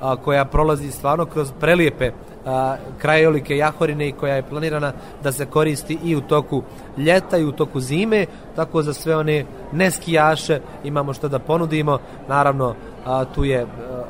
[0.00, 2.10] a, koja prolazi stvarno kroz prelijepe
[2.46, 4.92] a, krajolike Jahorine i koja je planirana
[5.22, 6.62] da se koristi i u toku
[6.98, 8.26] ljeta i u toku zime,
[8.56, 11.98] tako za sve one neskijaše imamo što da ponudimo.
[12.28, 12.74] Naravno,
[13.06, 14.03] a, tu je a, a,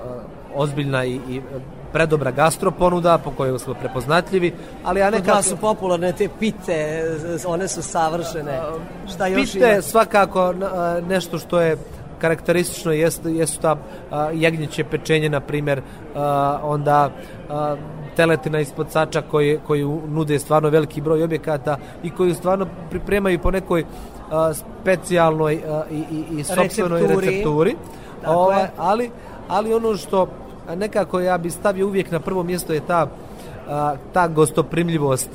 [0.54, 1.40] ozbiljna i, i
[1.92, 4.52] predobra gastroponuda po kojoj smo prepoznatljivi,
[4.84, 5.36] ali ja Kod nekako...
[5.36, 7.02] vas su popularne te pite,
[7.46, 8.60] one su savršene.
[9.14, 9.82] Šta još Pite ima?
[9.82, 10.54] svakako
[11.08, 11.76] nešto što je
[12.18, 13.76] karakteristično jesu, jesu ta
[14.10, 15.82] a, jagnjeće pečenje, na primjer,
[16.14, 17.10] a, onda
[17.50, 17.76] a,
[18.16, 23.50] teletina ispod sača koji, koji nude stvarno veliki broj objekata i koji stvarno pripremaju po
[23.50, 23.84] nekoj
[24.30, 27.26] a, specijalnoj a, i, i, i sopstvenoj Recepturi.
[27.26, 27.76] recepturi.
[28.20, 28.70] Tako Ovaj, je.
[28.76, 29.10] ali,
[29.48, 30.28] ali ono što
[30.76, 33.06] nekako ja bi stavio uvijek na prvo mjesto je ta,
[34.12, 35.30] ta gostoprimljivost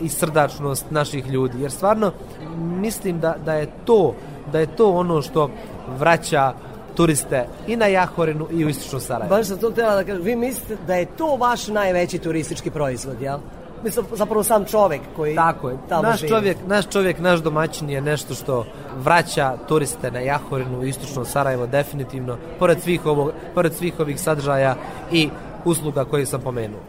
[0.00, 1.62] i srdačnost naših ljudi.
[1.62, 2.12] Jer stvarno
[2.56, 4.14] mislim da, da je to
[4.52, 5.50] da je to ono što
[5.98, 6.52] vraća
[6.94, 9.36] turiste i na Jahorinu i u istočnom Sarajevu.
[9.36, 13.22] Baš sam to htjela da kažem, vi mislite da je to vaš najveći turistički proizvod,
[13.22, 13.38] jel?
[13.84, 15.78] Mislim, zapravo sam čovek koji Tako je.
[15.88, 16.30] tamo Naš živi.
[16.30, 18.66] čovjek, naš čovjek, naš domaćin je nešto što
[18.96, 24.76] vraća turiste na Jahorinu istočno Sarajevo definitivno, pored svih, ovog, pored svih ovih sadržaja
[25.12, 25.30] i
[25.64, 26.80] usluga koje sam pomenuo.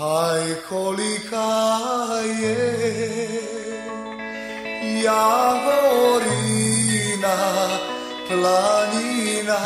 [0.00, 1.52] Aj kolika
[2.42, 3.28] je
[6.02, 7.36] Javorina
[8.28, 9.58] planina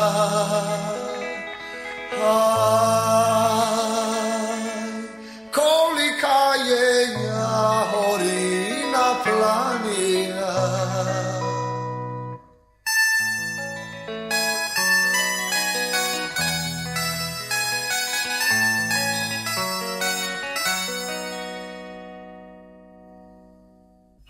[2.23, 3.76] Aj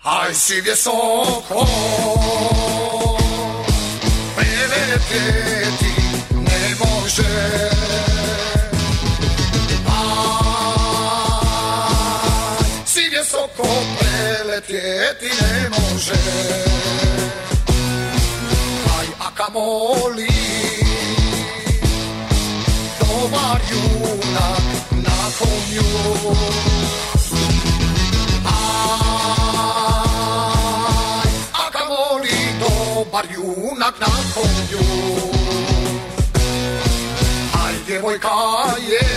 [0.07, 1.67] айси високо.
[4.35, 5.81] Прилететь
[6.31, 7.73] не может.
[12.87, 13.67] Айси високо
[13.99, 16.27] прилететь не может.
[18.97, 20.31] Ай, акамоли,
[22.99, 26.76] добар юнак на коню.
[33.17, 34.85] Dobar junak na konju
[37.65, 38.29] Aj, djevojka
[38.89, 39.07] je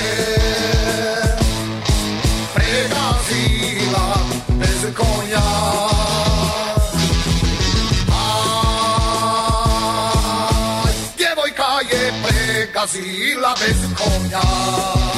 [2.54, 4.06] pregazila
[4.48, 5.46] bez konja
[8.12, 15.09] Aj, djevojka je pregazila bez konja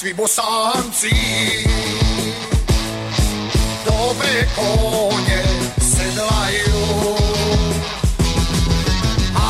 [0.00, 1.12] svý bosánci.
[3.84, 5.42] dobre kone
[5.76, 6.84] sedlajú.
[9.36, 9.48] A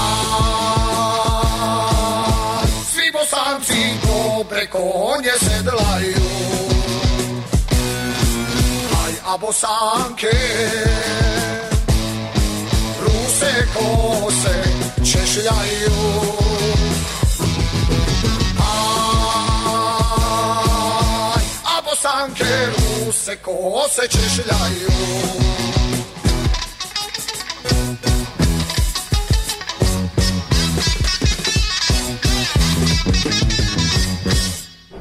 [2.82, 6.26] svý bosánci dobre kone sedlajú.
[8.90, 10.34] Aj a bosánke
[12.98, 14.56] ruse kose
[14.98, 16.49] češľajú.
[22.02, 24.90] Bosanke ruse kose češljaju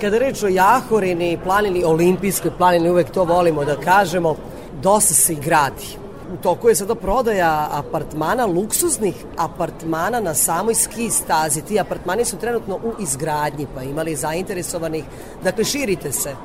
[0.02, 4.36] Kada reč o Jahorini, planini, olimpijskoj planini, uvek to volimo da kažemo,
[4.82, 5.97] dosta se i gradi.
[6.34, 11.62] U toku je sada prodaja apartmana, luksuznih apartmana na samoj ski stazi.
[11.62, 15.04] Ti apartmani su trenutno u izgradnji, pa imali zainteresovanih.
[15.43, 16.36] Dakle, širite se.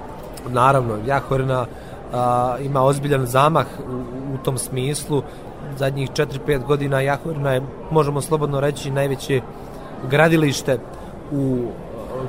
[0.48, 1.66] Naravno, Jahorina
[2.12, 5.22] a, ima ozbiljan zamah u, u tom smislu.
[5.78, 9.40] Zadnjih 4-5 godina Jahorina je, možemo slobodno reći, najveće
[10.10, 10.78] gradilište
[11.32, 11.68] u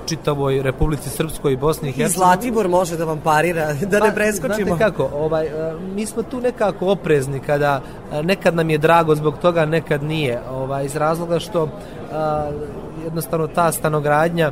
[0.05, 2.17] čitavoj Republici Srpskoj i Bosni i I Hercegovini.
[2.17, 4.75] Zlatibor može da vam parira, da ne preskočimo.
[4.75, 5.49] Znate kako, ovaj,
[5.95, 7.81] mi smo tu nekako oprezni kada
[8.23, 10.41] nekad nam je drago zbog toga, nekad nije.
[10.51, 11.69] Ovaj, iz razloga što
[12.11, 12.49] a,
[13.03, 14.51] jednostavno ta stanogradnja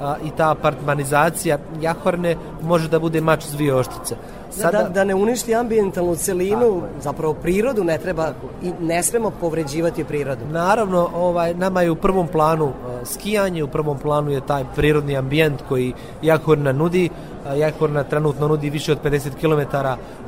[0.00, 4.16] a, i ta apartmanizacija Jahorne može da bude mač s dvije oštice.
[4.56, 8.32] Da, da, da ne uništi ambientalnu celinu, zapravo prirodu ne treba
[8.62, 10.44] i ne smemo povređivati prirodu.
[10.50, 12.72] Naravno, ovaj nama je u prvom planu uh,
[13.04, 15.92] skijanje, u prvom planu je taj prirodni ambijent koji
[16.22, 17.10] Jahorna nudi.
[17.10, 19.76] Uh, Jahorna trenutno nudi više od 50 km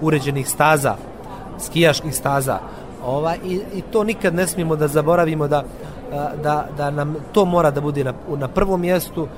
[0.00, 0.96] uređenih staza,
[1.58, 2.58] skijaških staza.
[3.04, 5.64] Ovaj, i, I to nikad ne smijemo da zaboravimo da
[6.42, 9.28] da, da nam to mora da bude na, na prvom mjestu.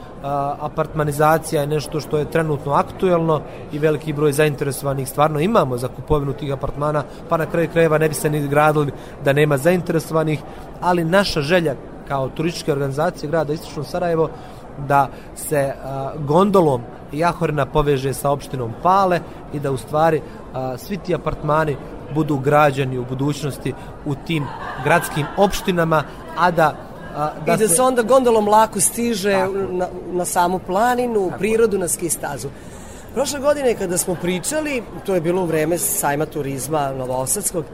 [0.61, 3.41] Apartmanizacija je nešto što je trenutno aktuelno
[3.73, 8.09] i veliki broj zainteresovanih stvarno imamo za kupovinu tih apartmana, pa na kraju krajeva ne
[8.09, 8.93] bi se ni gradili
[9.25, 10.41] da nema zainteresovanih,
[10.81, 11.75] ali naša želja
[12.09, 14.29] kao turističke organizacije grada Istočno Sarajevo
[14.89, 15.75] da se
[16.19, 19.21] gondolom Jahorina poveže sa opštinom Pale
[19.53, 20.23] i da u stvari
[20.77, 21.77] svi ti apartmani
[22.15, 23.75] budu građani u budućnosti
[24.07, 24.47] u tim
[24.85, 26.05] gradskim opštinama,
[26.39, 30.59] a da a, da I da se, se onda gondolom lako stiže na, na samu
[30.59, 32.49] planinu, u prirodu, na ski stazu.
[33.15, 37.65] Prošle godine kada smo pričali, to je bilo u vreme sajma turizma Novosadskog,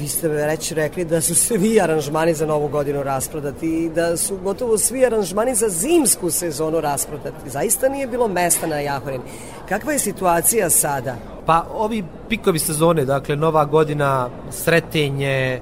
[0.00, 4.36] vi ste već rekli da su svi aranžmani za novu godinu rasprodati i da su
[4.44, 7.50] gotovo svi aranžmani za zimsku sezonu rasprodati.
[7.50, 9.20] Zaista nije bilo mesta na Jahorin.
[9.68, 11.16] Kakva je situacija sada?
[11.46, 15.60] Pa ovi pikovi sezone, dakle nova godina, sretenje,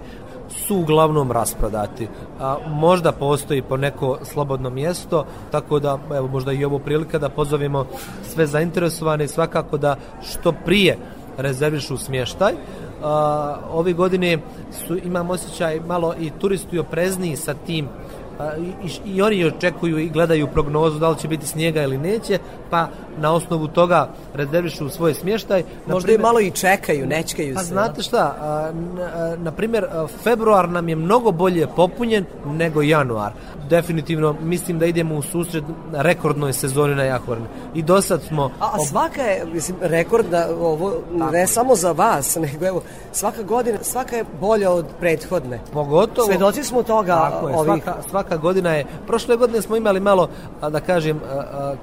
[0.50, 2.08] su uglavnom rasprodati.
[2.40, 7.28] A, možda postoji po neko slobodno mjesto, tako da evo možda i ovo prilika da
[7.28, 7.86] pozovemo
[8.34, 10.98] sve zainteresovane i svakako da što prije
[11.36, 12.52] rezervišu smještaj.
[13.70, 14.38] Ove godine
[14.86, 17.88] su, imam osjećaj malo i turisti oprezniji sa tim
[18.40, 22.38] pa i, i oni očekuju i gledaju prognozu da li će biti snijega ili neće,
[22.70, 22.88] pa
[23.18, 25.62] na osnovu toga rezervišu svoj smještaj.
[25.86, 27.68] Možda primjer, i malo i čekaju, nečkaju pa se.
[27.68, 28.36] Pa znate šta,
[28.72, 29.86] na, na primjer,
[30.22, 33.32] februar nam je mnogo bolje popunjen nego januar.
[33.70, 37.46] Definitivno mislim da idemo u susret rekordnoj sezoni na Jahorne.
[37.74, 38.50] I do sad smo...
[38.60, 41.32] A, a svaka je, mislim, rekordna, ovo, Tako.
[41.32, 45.60] ne samo za vas, nego evo, svaka godina, svaka je bolja od prethodne.
[45.72, 46.26] Pogotovo...
[46.26, 47.82] Svedoci smo toga Tako je, ovih...
[47.84, 48.86] svaka, svaka godina je...
[49.06, 50.28] Prošle godine smo imali malo,
[50.70, 51.20] da kažem,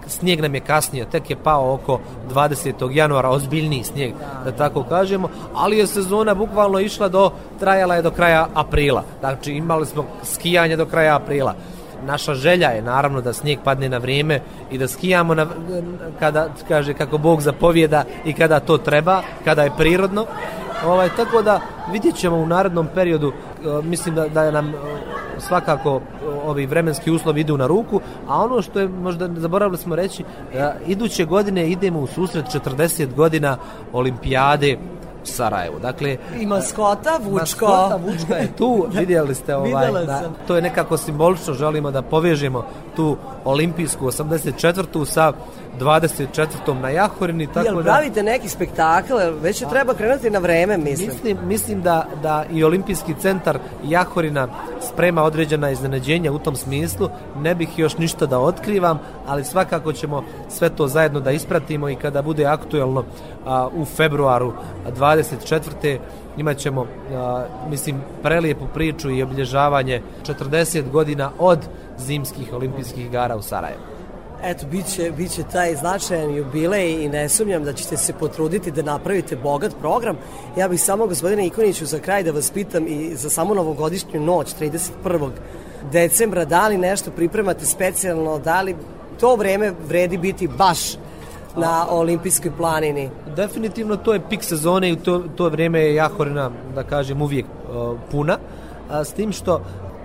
[0.07, 1.99] snijeg nam je kasnije, tek je pao oko
[2.33, 2.89] 20.
[2.91, 4.13] januara, ozbiljniji snijeg,
[4.45, 9.03] da tako kažemo, ali je sezona bukvalno išla do, trajala je do kraja aprila.
[9.19, 11.55] Znači imali smo skijanje do kraja aprila.
[12.05, 14.41] Naša želja je naravno da snijeg padne na vrijeme
[14.71, 15.47] i da skijamo na,
[16.19, 20.25] kada, kaže, kako Bog zapovjeda i kada to treba, kada je prirodno.
[20.85, 23.33] Ovaj, tako da vidjet ćemo u narednom periodu,
[23.83, 24.73] mislim da, da nam
[25.39, 26.01] svakako
[26.45, 30.23] ovi vremenski uslovi idu na ruku, a ono što je možda zaboravili smo reći,
[30.87, 33.57] iduće godine idemo u susret 40 godina
[33.93, 34.77] olimpijade
[35.27, 35.79] Sarajevu.
[35.79, 37.39] Dakle, i maskota Vučko.
[37.39, 42.65] Maskota Vučka je tu, vidjeli ste ovaj, da, to je nekako simbolično, želimo da povežemo
[42.97, 45.05] tu olimpijsku 84.
[45.05, 45.33] sa
[45.79, 46.81] 24.
[46.81, 47.47] na Jahorini.
[47.47, 51.09] Tako Jel pravite da, neki spektakl, već je treba krenuti na vreme, mislim.
[51.09, 54.47] Mislim, mislim da, da i Olimpijski centar Jahorina
[54.81, 57.09] sprema određena iznenađenja u tom smislu.
[57.37, 61.95] Ne bih još ništa da otkrivam, ali svakako ćemo sve to zajedno da ispratimo i
[61.95, 63.03] kada bude aktuelno
[63.45, 64.53] a, u februaru
[64.99, 65.97] 24
[66.37, 71.59] imat ćemo, a, mislim, prelijepu priču i obilježavanje 40 godina od
[71.97, 73.81] zimskih olimpijskih igara u Sarajevu.
[74.43, 78.71] Eto, bit će, bit će taj značajan jubilej i ne sumnjam da ćete se potruditi
[78.71, 80.17] da napravite bogat program.
[80.57, 84.55] Ja bih samo, gospodine Ikoniću, za kraj da vas pitam i za samo novogodišnju noć,
[84.59, 85.29] 31.
[85.91, 88.75] decembra, da li nešto pripremate specijalno, da li
[89.19, 90.79] to vreme vredi biti baš
[91.55, 93.09] na olimpijskoj planini?
[93.35, 97.97] Definitivno to je pik sezone i to, to vreme je Jahorina, da kažem, uvijek uh,
[98.11, 98.37] puna.
[98.89, 99.61] A, s tim što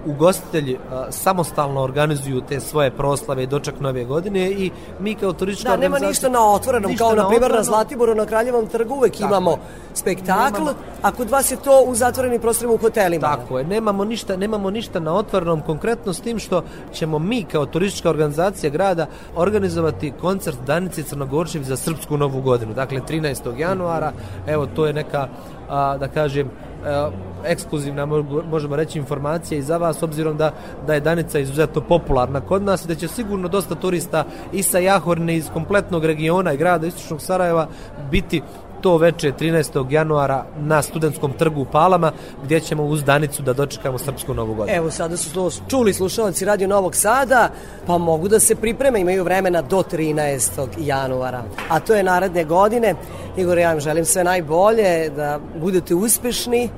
[0.07, 5.69] ugostitelji a, samostalno organizuju te svoje proslave i doček nove godine i mi kao turistička
[5.69, 6.01] da, organizacija...
[6.01, 9.13] Da, nema ništa na otvorenom, kao na, na primjer na Zlatiboru, na Kraljevom trgu uvek
[9.13, 9.25] Tako.
[9.25, 9.57] imamo
[9.95, 10.75] spektakl, nemamo...
[11.03, 13.37] a kod vas je to u zatvorenim prostorima u hotelima.
[13.37, 17.67] Tako je, nemamo ništa, nemamo ništa na otvorenom, konkretno s tim što ćemo mi kao
[17.67, 23.59] turistička organizacija grada organizovati koncert Danice Crnogorčevi za Srpsku novu godinu, dakle 13.
[23.59, 24.13] januara,
[24.47, 25.29] evo to je neka,
[25.73, 26.51] a, da kažem,
[26.85, 27.11] a,
[27.45, 28.07] ekskluzivna,
[28.51, 30.53] možemo reći, informacija i za vas, obzirom da,
[30.87, 34.79] da je Danica izuzetno popularna kod nas i da će sigurno dosta turista i sa
[34.79, 37.69] Jahorne iz kompletnog regiona i grada Istočnog Sarajeva
[38.11, 38.43] biti
[38.83, 39.87] to veče 13.
[39.91, 42.13] januara na studentskom trgu u Palama
[42.45, 44.77] gdje ćemo uz Danicu da dočekamo Srpsku novu godinu.
[44.77, 47.49] Evo sada su to čuli slušalci Radio Novog Sada,
[47.87, 50.69] pa mogu da se pripreme, imaju vremena do 13.
[50.79, 51.43] januara.
[51.69, 52.95] A to je naredne godine.
[53.37, 56.69] Igor, ja vam želim sve najbolje, da budete uspešni,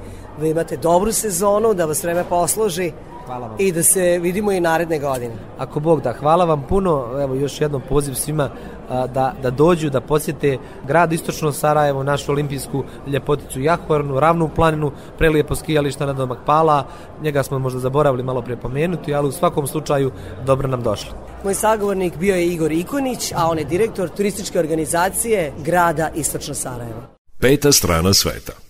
[0.40, 2.92] da imate dobru sezonu, da vas vreme posloži.
[3.26, 3.56] Hvala vam.
[3.58, 5.34] I da se vidimo i naredne godine.
[5.58, 7.06] Ako Bog da, hvala vam puno.
[7.22, 8.50] Evo još jednom poziv svima
[8.90, 14.92] a, da, da dođu, da posjete grad Istočno Sarajevo, našu olimpijsku ljepoticu Jahornu, ravnu planinu,
[15.18, 16.86] prelijepo skijališta na domak Pala.
[17.22, 20.10] Njega smo možda zaboravili malo pre pomenuti, ali u svakom slučaju
[20.46, 21.10] dobro nam došli.
[21.44, 27.02] Moj sagovornik bio je Igor Ikonić, a on je direktor turističke organizacije grada Istočno Sarajevo.
[27.38, 28.63] Peta strana sveta.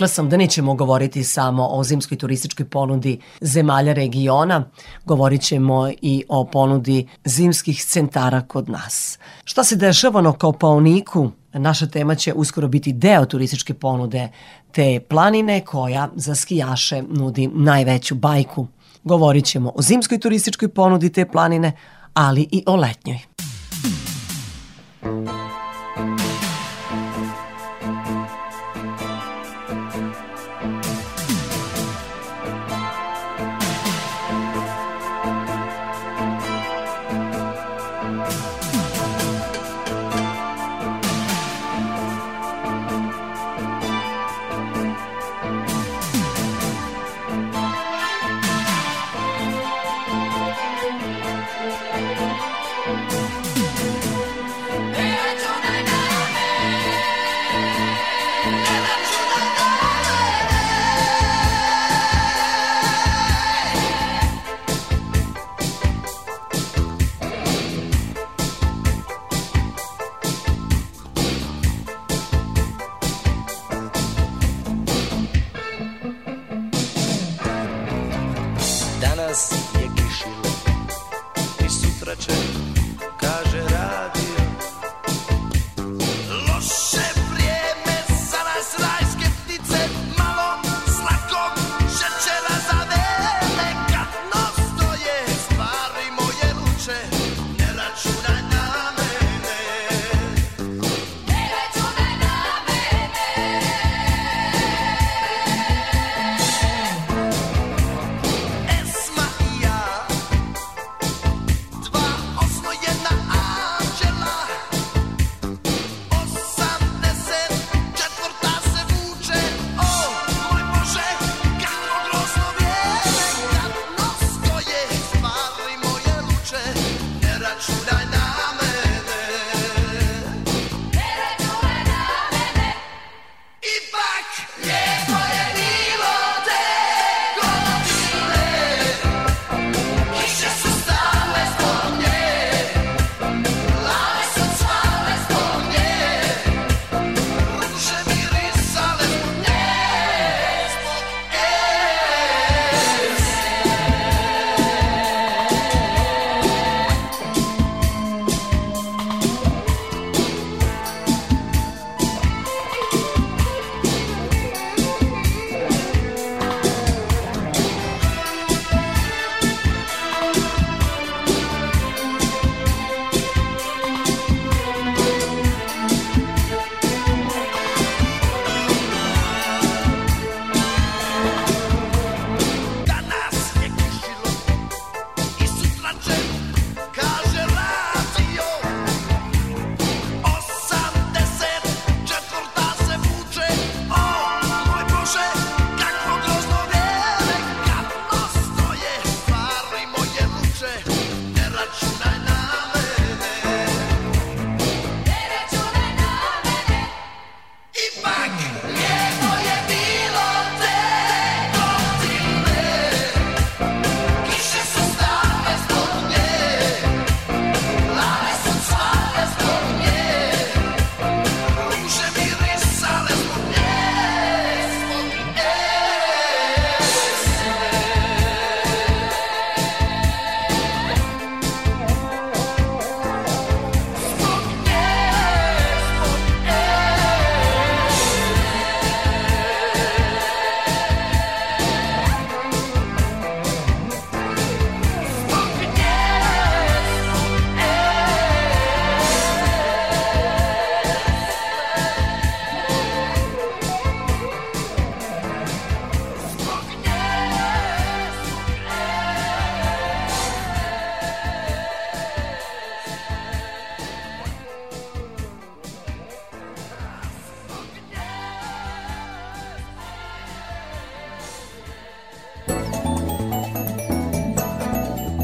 [0.00, 4.70] Rekla sam da nećemo govoriti samo o zimskoj turističkoj ponudi zemalja regiona,
[5.04, 9.18] govorit ćemo i o ponudi zimskih centara kod nas.
[9.44, 11.30] Šta se dešava na Kopaoniku?
[11.52, 14.28] Naša tema će uskoro biti deo turističke ponude
[14.72, 18.66] te planine koja za skijaše nudi najveću bajku.
[19.04, 21.72] Govorit ćemo o zimskoj turističkoj ponudi te planine,
[22.14, 23.18] ali i o letnjoj.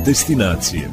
[0.06, 0.88] Destinacije.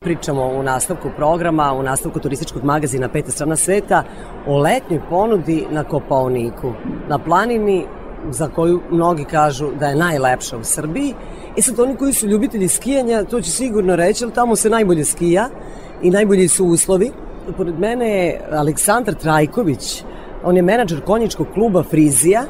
[0.00, 4.04] Pričamo u nastavku programa, u nastavku turističkog magazina Peta strana sveta
[4.46, 6.72] o letnjoj ponudi na Kopaoniku,
[7.08, 7.86] na planini
[8.30, 11.14] za koju mnogi kažu da je najlepša u Srbiji.
[11.56, 15.04] I sad oni koji su ljubitelji skijanja, to će sigurno reći, ali tamo se najbolje
[15.04, 15.48] skija
[16.02, 17.10] i najbolji su uslovi.
[17.56, 20.04] Pored mene je Aleksandar Trajković,
[20.44, 22.44] on je menadžer konjičkog kluba Frizija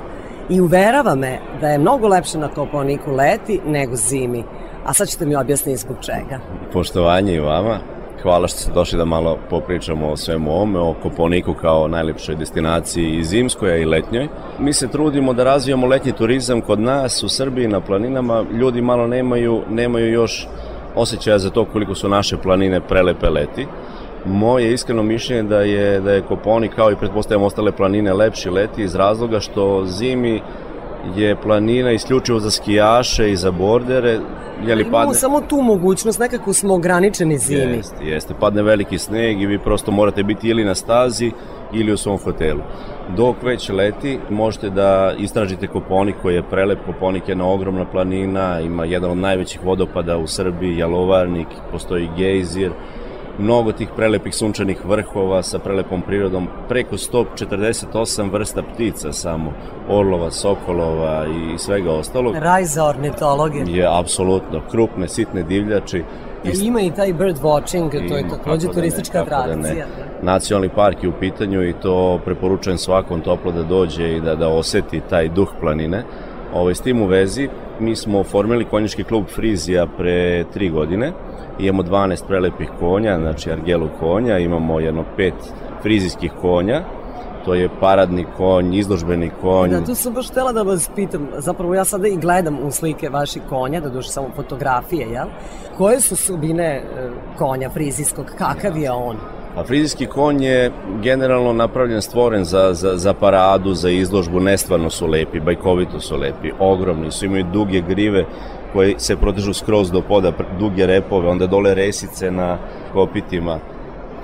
[0.48, 4.44] i uverava me da je mnogo lepše na Kopaoniku leti nego zimi.
[4.85, 6.41] A sad ćete mi objasniti zbog čega.
[6.72, 7.78] Poštovanje i vama.
[8.22, 13.16] Hvala što ste došli da malo popričamo o svemu ovome, o Koponiku kao najlepšoj destinaciji
[13.16, 14.28] i zimskoj, i letnjoj.
[14.59, 18.45] Mi se trudimo da razvijamo letnji turizam kod nas u Srbiji na planinama.
[18.53, 20.49] Ljudi malo nemaju, nemaju još
[20.95, 23.66] osjećaja za to koliko su naše planine prelepe leti.
[24.24, 28.83] Moje iskreno mišljenje da je, da je Koponik kao i pretpostavljam ostale planine lepši leti
[28.83, 30.41] iz razloga što zimi
[31.16, 34.18] je planina isključivo za skijaše i za bordere.
[34.66, 35.14] Jeli Imamo padne...
[35.14, 37.76] samo tu mogućnost, nekako smo ograničeni zimi.
[37.76, 38.34] Jeste, jeste.
[38.40, 41.32] Padne veliki sneg i vi prosto morate biti ili na stazi
[41.72, 42.61] ili u svom hotelu.
[43.16, 46.78] Dok već leti, možete da istražite Koponik koji je prelep.
[46.86, 52.70] Koponik je jedna ogromna planina, ima jedan od najvećih vodopada u Srbiji, Jalovarnik, postoji gejzir,
[53.39, 59.53] mnogo tih prelepih sunčanih vrhova sa prelepom prirodom, preko 148 vrsta ptica samo,
[59.89, 62.35] orlova, sokolova i svega ostalog.
[62.37, 63.64] Raj za ornitologe.
[63.66, 66.05] Je, apsolutno, krupne, sitne divljači.
[66.45, 69.87] I ima i taj bird watching, to je takođe da turistička da tradicija.
[69.87, 74.35] Da Nacionalni park je u pitanju i to preporučujem svakom toplo da dođe i da,
[74.35, 76.05] da oseti taj duh planine.
[76.55, 77.48] Ovaj, s tim u vezi,
[77.80, 81.12] mi smo oformili konjički klub Frizija pre tri godine.
[81.59, 85.34] Imamo 12 prelepih konja, znači argelu konja, imamo jedno pet
[85.82, 86.82] frizijskih konja,
[87.45, 89.70] to je paradni konj, izložbeni konj.
[89.70, 93.09] Da, tu sam baš htela da vas pitam, zapravo ja sada i gledam u slike
[93.09, 95.26] vaših konja, da duše samo fotografije, jel?
[95.78, 99.16] Koje su subine e, konja frizijskog, kakav je on?
[99.57, 100.72] A frizijski konj je
[101.03, 106.53] generalno napravljen, stvoren za, za, za paradu, za izložbu, nestvarno su lepi, bajkovito su lepi,
[106.59, 108.24] ogromni su, imaju duge grive,
[108.72, 112.59] koji se protežu skroz do poda, duge repove, onda dole resice na
[112.93, 113.59] kopitima.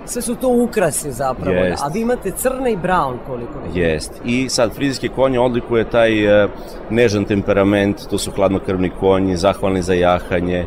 [0.07, 1.83] Sve su to ukrasi zapravo, Jest.
[1.85, 3.83] a vi imate crne i brown koliko vidim.
[3.83, 4.13] Jest.
[4.25, 6.51] I sad frizijski konj odlikuje taj uh,
[6.91, 10.67] nežan temperament, to su hladnokrvni konji, zahvalni za jahanje.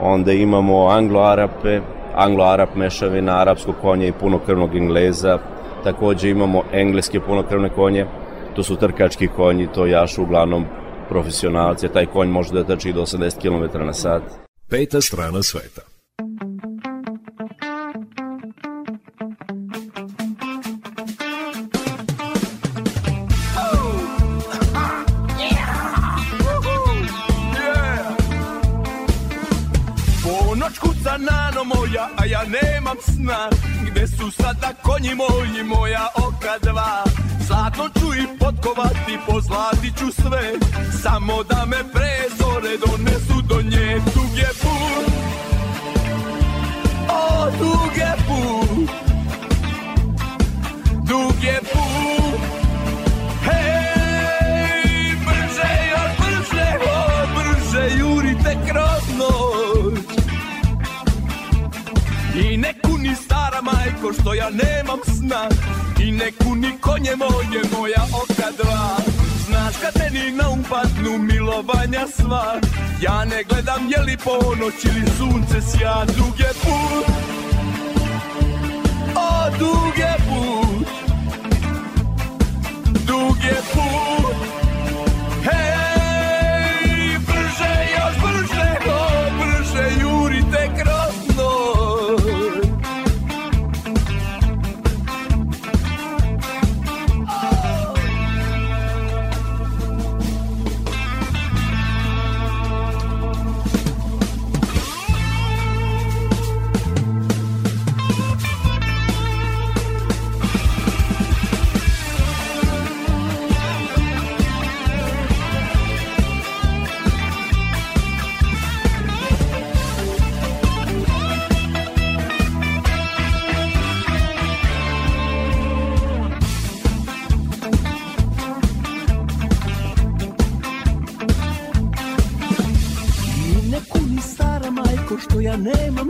[0.00, 1.80] Onda imamo anglo-arape,
[2.14, 5.38] anglo-arap mešavina arapskog konja i punokrvnog engleza.
[5.84, 8.06] Takođe imamo engleske punokrvne konje,
[8.56, 10.64] to su trkački konji, to jašu uglavnom
[11.08, 14.22] profesionalci, taj konj može da trči do 80 km na sat.
[14.68, 15.80] Peta strana sveta.
[32.16, 33.50] A ja nemam sna.
[33.90, 37.04] Gde su sada konji moji, moja oka dva?
[37.46, 40.52] Zlatno ću i potkovati, pozlatit ću sve.
[41.02, 45.12] Samo da me prezore donesu do nje Dug je put,
[47.08, 49.04] o dug je put.
[51.44, 52.23] Je put,
[63.54, 65.48] stara majko što ja nemam sna.
[66.00, 68.96] I neku ni konje moje, moja oka dva.
[69.46, 72.60] Znaš kad meni na umpadnu milovanja sva.
[73.00, 76.04] Ja ne gledam je li ponoć ili sunce sja.
[76.04, 77.06] Dug je put,
[79.16, 80.88] o dug je put.
[83.06, 84.23] Dug je put,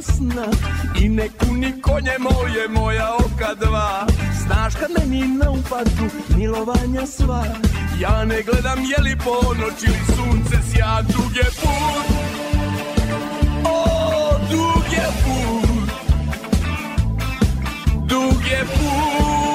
[0.09, 0.46] usna
[1.00, 4.07] I ne kuni konje moje, moja oka dva.
[4.46, 7.44] Znaš kad meni na upadu milovanja sva?
[8.00, 12.07] Ja ne gledam je li ponoć ili sunce sja Duge put,
[13.64, 15.90] o, duge put.
[18.09, 19.53] Duge put.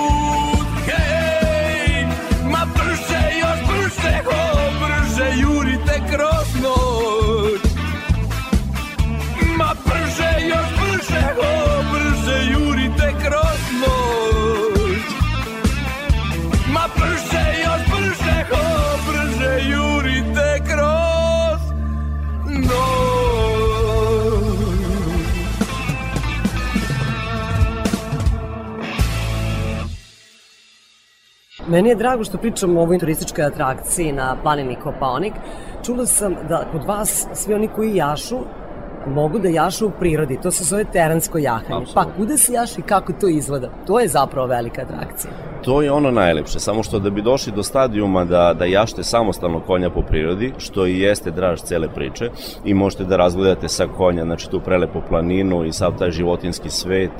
[31.69, 35.33] Meni je drago što pričamo o ovoj turističkoj atrakciji na planini Kopaonik.
[35.85, 38.37] Čula sam da kod vas svi oni koji jašu
[39.07, 40.39] mogu da jašu u prirodi.
[40.43, 41.85] To se zove terensko jahanje.
[41.93, 43.69] Pa kuda se jaši i kako to izgleda?
[43.87, 45.31] To je zapravo velika atrakcija.
[45.65, 49.59] To je ono najlepše, samo što da bi došli do stadijuma da, da jašte samostalno
[49.59, 52.29] konja po prirodi, što i jeste draž cele priče,
[52.65, 57.11] i možete da razgledate sa konja, znači tu prelepu planinu i sav taj životinski svet,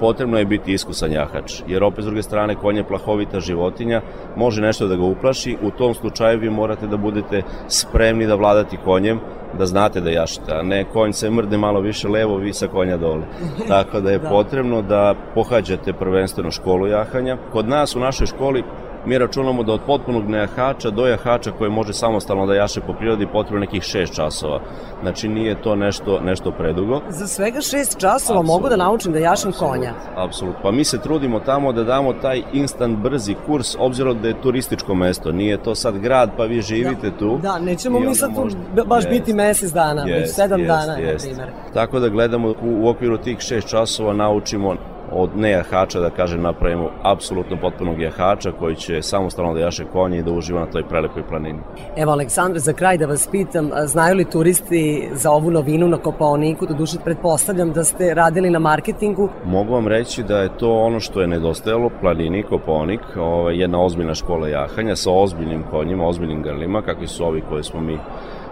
[0.00, 4.02] potrebno je biti iskusan jahač, jer opet s druge strane konj je plahovita životinja,
[4.36, 8.76] može nešto da ga uplaši, u tom slučaju vi morate da budete spremni da vladati
[8.84, 9.20] konjem,
[9.58, 12.96] da znate da jašete, a ne konj se mrde malo više levo, vi sa konja
[12.96, 13.22] dole.
[13.68, 14.28] Tako da je da.
[14.28, 17.36] potrebno da pohađate prvenstveno školu jahanja.
[17.52, 18.64] Kod nas u našoj školi
[19.08, 23.26] mi računamo da od potpunog nejahača do jahača koje može samostalno da jaše po prirodi
[23.26, 24.60] potrebno nekih 6 časova.
[25.02, 27.00] Znači nije to nešto, nešto predugo.
[27.08, 28.46] Za svega 6 časova Absolut.
[28.46, 29.72] mogu da naučim da jašem Absolut.
[29.72, 29.92] konja?
[30.16, 30.60] Apsolutno.
[30.62, 34.94] Pa mi se trudimo tamo da damo taj instant brzi kurs obzirom da je turističko
[34.94, 35.32] mesto.
[35.32, 37.16] Nije to sad grad pa vi živite da.
[37.16, 37.38] tu.
[37.42, 38.58] Da, nećemo mi sad tu možda...
[38.84, 41.24] baš jest, biti mesec dana, jest, 7 jest, dana, jest.
[41.24, 41.48] na primjer.
[41.74, 44.76] Tako da gledamo u, u okviru tih 6 časova naučimo
[45.12, 50.22] od nejahača, da kažem, napravimo apsolutno potpunog jahača koji će samostalno da jaše konje i
[50.22, 51.58] da uživa na toj prelepoj planini.
[51.96, 56.66] Evo, Aleksandar, za kraj da vas pitam, znaju li turisti za ovu novinu na Kopaoniku,
[56.66, 59.28] do duše pretpostavljam da ste radili na marketingu?
[59.44, 64.14] Mogu vam reći da je to ono što je nedostajalo planini Kopaonik, ovaj, jedna ozbiljna
[64.14, 67.98] škola jahanja sa ozbiljnim konjima, ozbiljnim grlima, kakvi su ovi koje smo mi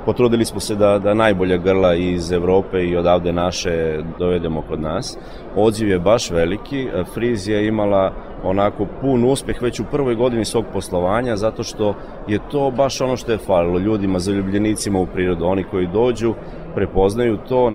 [0.06, 5.18] potrudili smo se da, da najbolja grla iz Evrope i odavde naše dovedemo kod nas.
[5.56, 8.12] Odziv je baš veliki, Friz je imala
[8.44, 11.94] onako pun uspeh već u prvoj godini svog poslovanja zato što
[12.28, 15.44] je to baš ono što je falilo ljudima, zaljubljenicima u prirodu.
[15.44, 16.34] Oni koji dođu
[16.74, 17.72] prepoznaju to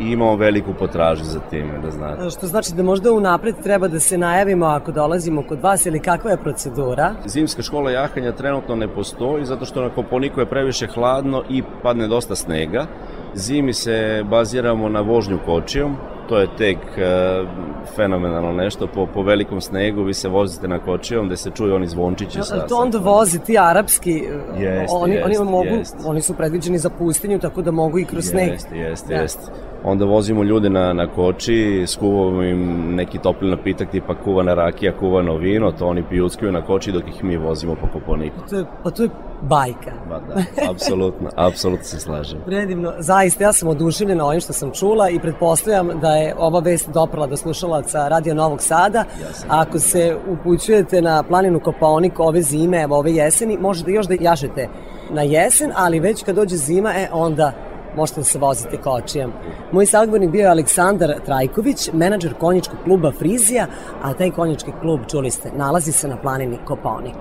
[0.00, 2.30] i imamo veliku potražnju za time, da znate.
[2.30, 6.30] Što znači da možda unapred treba da se najavimo ako dolazimo kod vas ili kakva
[6.30, 7.14] je procedura?
[7.26, 12.08] Zimska škola jahanja trenutno ne postoji zato što na Koponiku je previše hladno i padne
[12.08, 12.86] dosta snega.
[13.34, 15.96] Zimi se baziramo na vožnju kočijom,
[16.28, 17.48] to je tek uh,
[17.96, 21.86] fenomenalno nešto, po, po velikom snegu vi se vozite na kočijom gde se čuju oni
[21.86, 22.38] zvončići.
[22.38, 24.10] Ja, sa, to onda vozi ti arapski,
[24.58, 25.96] jest, oni, jest, oni, mogu, jest.
[26.04, 28.50] oni su predviđeni za pustinju, tako da mogu i kroz sneg.
[28.50, 29.20] Jeste, jeste, da.
[29.20, 34.98] jeste onda vozimo ljude na, na koči, skuvamo im neki topli napitak tipa kuvana rakija,
[34.98, 38.36] kuvano vino, to oni pijuckaju na koči dok ih mi vozimo po Koponiku.
[38.50, 39.08] To je, pa to je
[39.42, 39.92] bajka.
[40.08, 42.38] Ba da, apsolutno, apsolutno se slažem.
[42.46, 46.90] Predivno, zaista ja sam oduševljena ovim što sam čula i pretpostavljam da je ova vest
[46.90, 49.04] doprala do slušalaca Radio Novog Sada.
[49.48, 54.68] Ako se upućujete na planinu Kopaonik ove zime, evo ove jeseni, možete još da jašete
[55.10, 57.52] na jesen, ali već kad dođe zima, e onda
[57.96, 59.32] možete da se vozite kočijem.
[59.72, 63.66] Moj sagovornik bio je Aleksandar Trajković, menadžer konjičkog kluba Frizija,
[64.02, 67.16] a taj konjički klub, čuli ste, nalazi se na planini Kopaonik.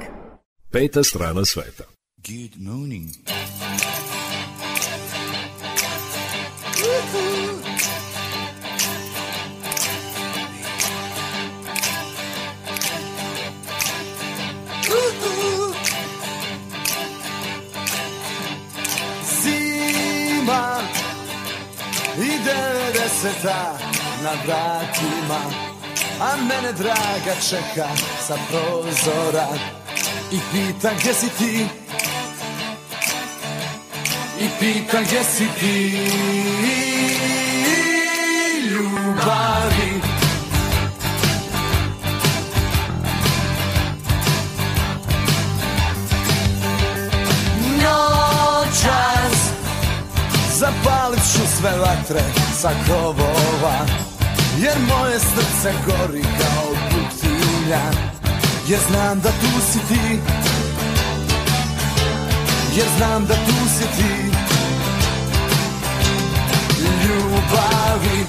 [0.71, 1.83] Peta strana sveta.
[2.17, 3.09] Good morning.
[22.93, 23.77] Deseta
[24.23, 25.41] na vratima.
[26.19, 27.89] A mene draga čeka
[28.27, 29.47] sa prozora
[30.33, 31.69] I pita gdje si ti?
[34.39, 35.77] I pita gdje si ti?
[38.69, 40.01] Ljubavi.
[47.81, 49.22] Noćas
[50.63, 52.21] Zapalit ću sve vatre
[52.61, 53.85] sa krovova
[54.59, 57.81] Jer moje srce gori kao putinja.
[58.67, 60.19] Jer znam da tu si ti.
[62.75, 64.31] Jer znam da tu si ti.
[67.03, 68.25] Ljubavi.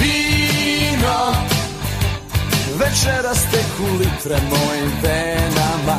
[0.00, 1.57] Vino
[2.78, 5.98] Večeras teku litre mojim venama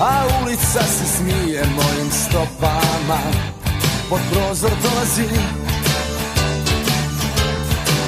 [0.00, 3.20] A ulica se smije mojim stopama.
[4.08, 5.42] Pod prozor dolazim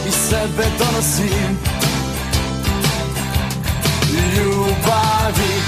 [0.08, 1.58] I sebe donosim.
[4.12, 5.62] Ljubavi.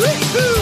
[0.00, 0.61] Woohoo!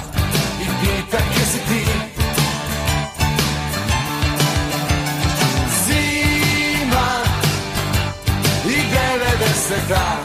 [9.91, 10.17] devedeseta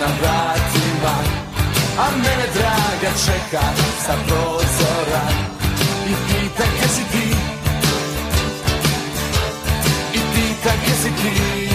[0.00, 1.14] na vratima
[1.98, 3.64] A mene draga čeka
[4.06, 5.24] sa prozora.
[6.06, 7.26] I pita gdje si ti?
[10.14, 11.67] I pita gdje si ti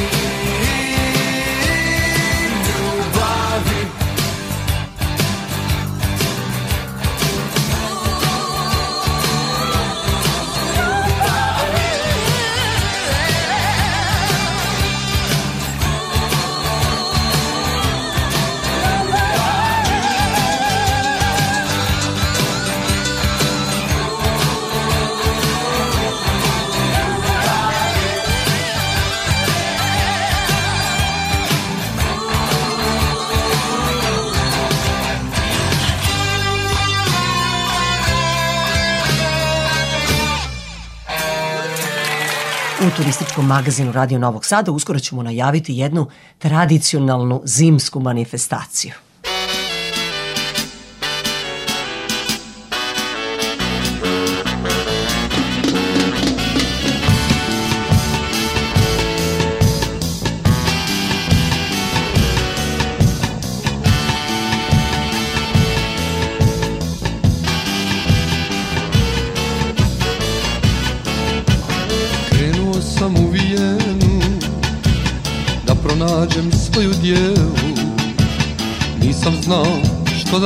[42.97, 46.07] turističkom magazinu Radio Novog Sada uskoro ćemo najaviti jednu
[46.37, 48.93] tradicionalnu zimsku manifestaciju.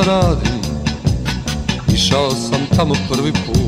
[0.07, 0.61] Radim.
[1.93, 3.66] Išao sam tamo prvi put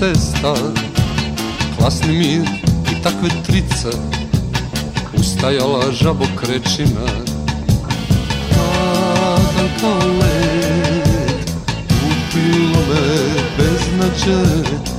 [0.00, 0.54] cesta
[1.76, 2.44] Klasni mir
[2.92, 3.90] i takve trice
[5.18, 7.06] Ustajala žabokrečina.
[8.50, 11.50] Padan kao led
[12.10, 13.06] Upilo me
[13.58, 14.89] beznađe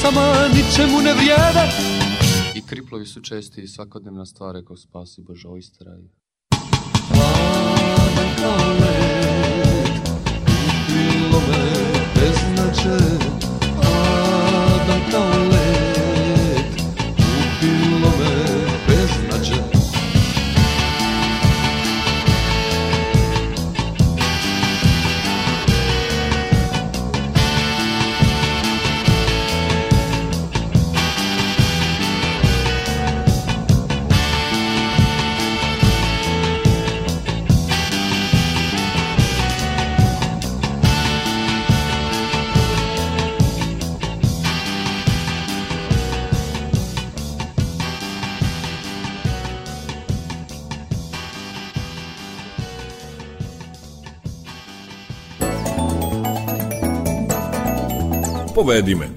[0.00, 1.64] ulicama ničemu ne vrijede.
[2.54, 6.00] I kriplovi su česti i svakodnevna stvar Rekao spasi Bože ojsteraj
[58.70, 59.08] Povedi me.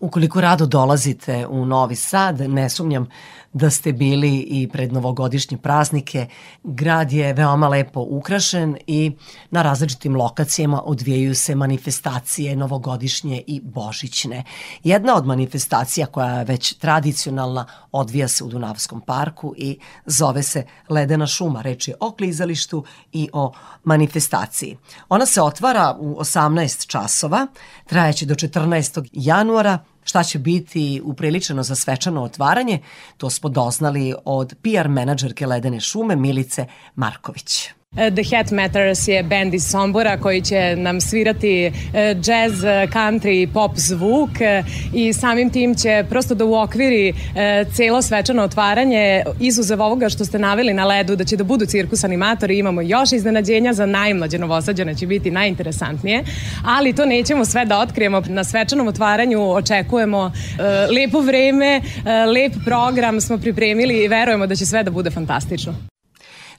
[0.00, 3.06] Ukoliko rado dolazite u Novi Sad, ne sumnjam
[3.52, 6.26] da ste bili i pred novogodišnje praznike.
[6.64, 9.12] Grad je veoma lepo ukrašen i
[9.50, 14.44] na različitim lokacijama odvijaju se manifestacije novogodišnje i božićne.
[14.84, 20.64] Jedna od manifestacija koja je već tradicionalna odvija se u Dunavskom parku i zove se
[20.88, 21.62] Ledena šuma.
[21.62, 23.52] Reč je o klizalištu i o
[23.84, 24.76] manifestaciji.
[25.08, 27.46] Ona se otvara u 18 časova,
[27.86, 29.08] trajeće do 14.
[29.12, 29.78] januara,
[30.08, 32.78] Šta će biti upriličeno za svečano otvaranje,
[33.16, 37.77] to smo doznali od PR menadžerke Ledene šume Milice Marković.
[37.98, 42.62] E, The Hat Matters je band iz Sombora koji će nam svirati e, jazz,
[42.92, 44.30] country, pop zvuk
[44.94, 47.14] i samim tim će prosto da uokviri
[47.72, 52.04] celo svečano otvaranje izuzev ovoga što ste naveli na ledu da će da budu cirkus
[52.04, 56.24] animatori imamo još iznenađenja za najmlađe novosađane će biti najinteresantnije
[56.64, 58.22] ali to nećemo sve da otkrijemo.
[58.28, 60.32] Na svečanom otvaranju očekujemo
[60.90, 61.80] lepo vreme
[62.34, 65.97] lep program smo pripremili i verujemo da će sve da bude fantastično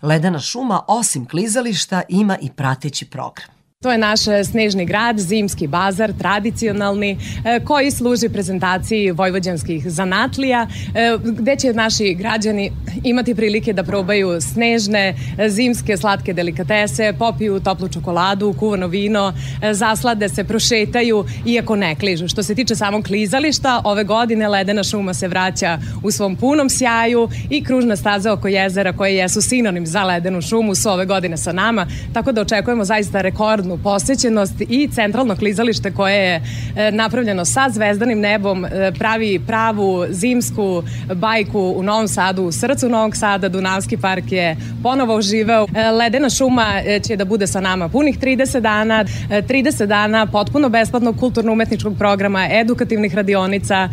[0.02, 3.59] Ledena šuma, osim klizališta, ima i prateći program.
[3.84, 10.68] To je naš e, snežni grad, zimski bazar, tradicionalni, e, koji služi prezentaciji vojvođanskih zanatlija,
[10.96, 12.72] e, gde će naši građani
[13.04, 15.16] imati prilike da probaju snežne,
[15.48, 19.34] zimske, slatke delikatese, popiju toplu čokoladu, kuvano vino,
[19.72, 22.28] zaslade se, prošetaju, iako ne kližu.
[22.28, 27.30] Što se tiče samog klizališta, ove godine ledena šuma se vraća u svom punom sjaju
[27.50, 31.52] i kružna staza oko jezera koje jesu sinonim za ledenu šumu su ove godine sa
[31.52, 36.42] nama, tako da očekujemo zaista rekord rekordnu posećenost i centralno klizalište koje je
[36.76, 40.84] e, napravljeno sa zvezdanim nebom e, pravi pravu zimsku
[41.14, 45.68] bajku u Novom Sadu, u srcu Novog Sada, Dunavski park je ponovo oživeo.
[45.76, 51.16] E, ledena šuma će da bude sa nama punih 30 dana, 30 dana potpuno besplatnog
[51.20, 53.90] kulturno-umetničkog programa, edukativnih radionica,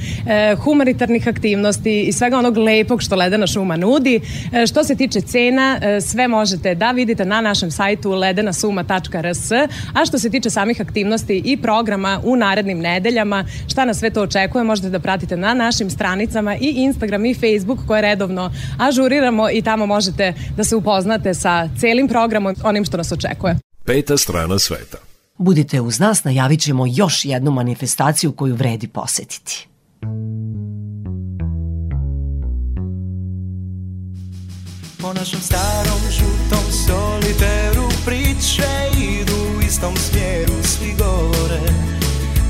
[0.65, 4.21] humanitarnih aktivnosti i svega onog lepog što Ledena šuma nudi.
[4.69, 9.51] Što se tiče cena, sve možete da vidite na našem sajtu ledenasuma.rs
[9.95, 14.23] a što se tiče samih aktivnosti i programa u narednim nedeljama, šta nas sve to
[14.23, 19.63] očekuje, možete da pratite na našim stranicama i Instagram i Facebook koje redovno ažuriramo i
[19.63, 23.59] tamo možete da se upoznate sa celim programom, onim što nas očekuje.
[23.85, 24.99] Peta strana sveta.
[25.39, 29.69] Budite uz nas, najavit ćemo još jednu manifestaciju koju vredi posetiti.
[35.03, 38.86] Po našem starom žutom soliteru priče
[39.77, 41.61] istom smjeru Svi govore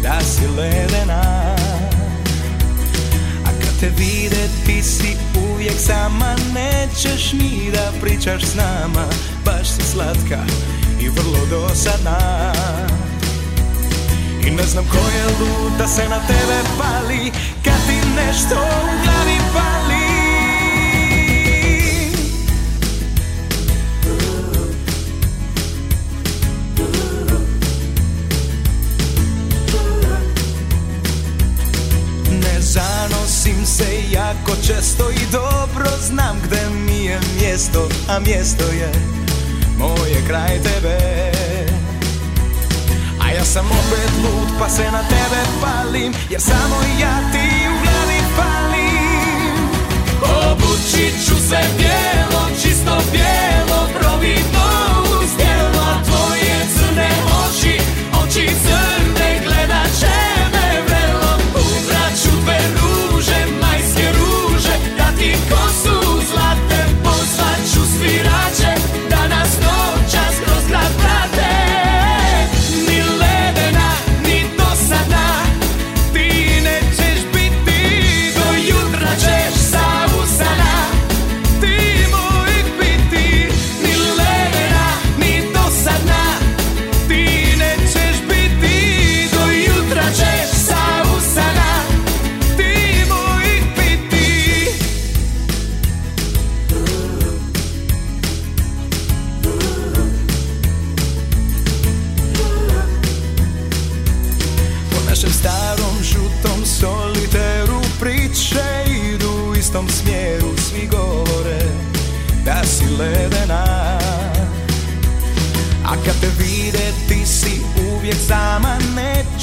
[0.03, 1.23] da si ledena
[3.45, 5.17] A kad te vide ti si
[5.53, 9.05] uvijek sama Nećeš ni da pričaš s nama
[9.45, 10.39] Baš si slatka
[11.01, 12.19] i vrlo dosadna.
[14.47, 17.33] I ne znam ko je lud da se na tebe pali
[17.65, 19.46] Kad ti nešto u glavi
[33.77, 38.93] se jako često i dobro znam gde mi je mjesto A mjesto je
[39.79, 40.99] moje kraj tebe.
[43.21, 47.75] A ja sam opet lud pa se na tebe palim Jer samo ja ti u
[47.83, 49.57] glavi palim.
[50.23, 54.67] Obučit ću se bijelo, čisto bijelo Providno
[55.21, 57.09] uz djelo, a tvoje crne
[57.45, 57.81] oči
[58.23, 59.06] Oči crne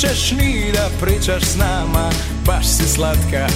[0.04, 2.10] Nećeš ni da pričaš s nama
[2.46, 3.48] Baš si slatka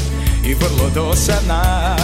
[0.45, 1.95] i vrlo dosadna.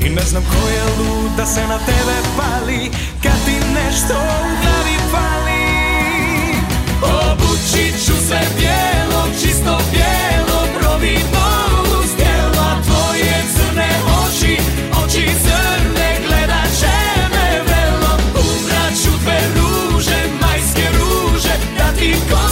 [0.00, 2.90] I ne znam ko je lud da se na tebe pali
[3.22, 5.62] Kad ti nešto u glavi pali
[7.02, 11.46] Obučit ću se bijelo, čisto bijelo Providno
[11.98, 12.10] uz
[12.58, 13.90] a tvoje crne
[14.24, 14.56] oči.
[15.04, 16.96] Oči crne gledat će
[17.34, 22.51] me vrelo Umraću dve ruže, majske ruže Da ti kosu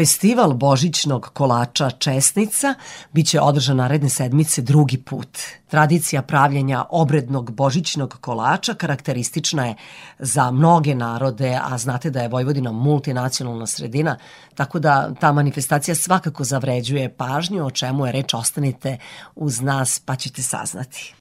[0.00, 2.74] Festival božićnog kolača Česnica
[3.12, 5.38] biće održan naredne sedmice drugi put.
[5.68, 9.74] Tradicija pravljenja obrednog božićnog kolača karakteristična je
[10.18, 14.16] za mnoge narode, a znate da je Vojvodina multinacionalna sredina,
[14.54, 18.98] tako da ta manifestacija svakako zavređuje pažnju, o čemu je reč ostanite
[19.34, 21.14] uz nas pa ćete saznati.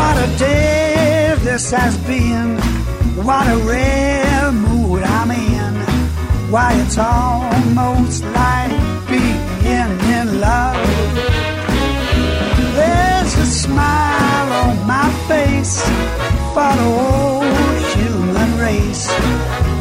[0.00, 2.56] What a day this has been.
[3.28, 5.74] What a rare mood I'm in.
[6.50, 8.72] Why, it's almost like
[9.10, 10.80] being in love.
[12.78, 15.82] There's a smile on my face
[16.54, 19.04] for the whole human race.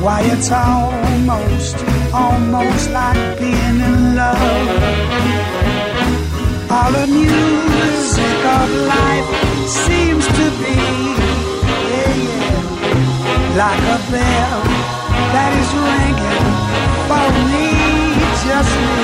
[0.03, 1.77] Why, it's almost,
[2.13, 5.88] almost like being in love.
[6.71, 9.27] All the music of life
[9.67, 10.77] seems to be
[11.89, 14.61] yeah, yeah, like a bell
[15.33, 16.45] that is ringing
[17.09, 17.73] for me,
[18.45, 19.01] just me.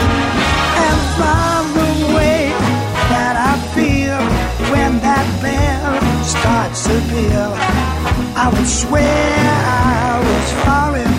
[0.86, 2.54] And from the way
[3.10, 4.22] that I feel
[4.70, 7.50] when that bell starts to peal,
[8.38, 11.14] I would swear I was falling.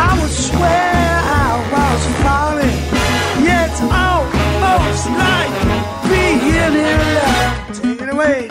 [0.00, 0.96] I would swear
[1.44, 2.78] I was falling.
[3.44, 5.33] It's almost
[6.72, 7.82] being in love.
[7.82, 8.48] Take it away,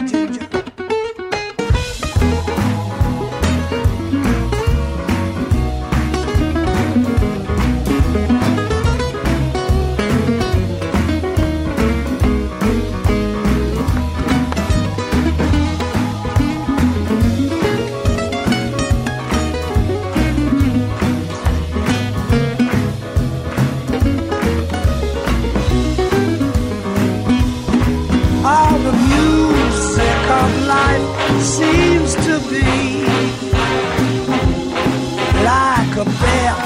[35.44, 36.60] like a bell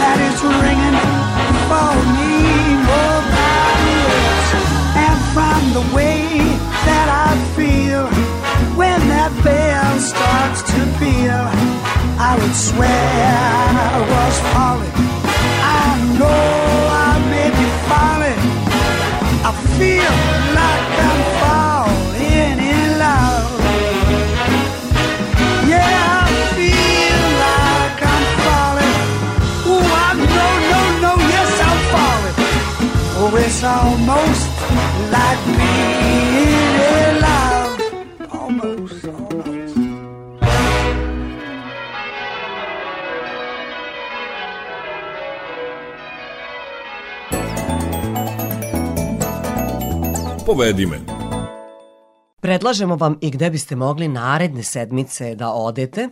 [0.00, 0.98] that is ringing
[1.68, 2.32] for me
[2.92, 4.50] nobody else.
[5.04, 6.22] And from the way
[6.88, 8.06] that I feel
[8.76, 11.44] when that bell starts to peal,
[12.18, 14.96] I would swear I was falling.
[15.84, 16.44] I know
[17.06, 18.42] I may be falling.
[19.44, 20.51] I feel
[33.64, 34.50] Almost
[35.12, 37.80] like being in love.
[38.32, 39.76] Almost, almost.
[50.44, 51.11] Povedi me.
[52.42, 56.08] Predlažemo vam i gde biste mogli naredne sedmice da odete.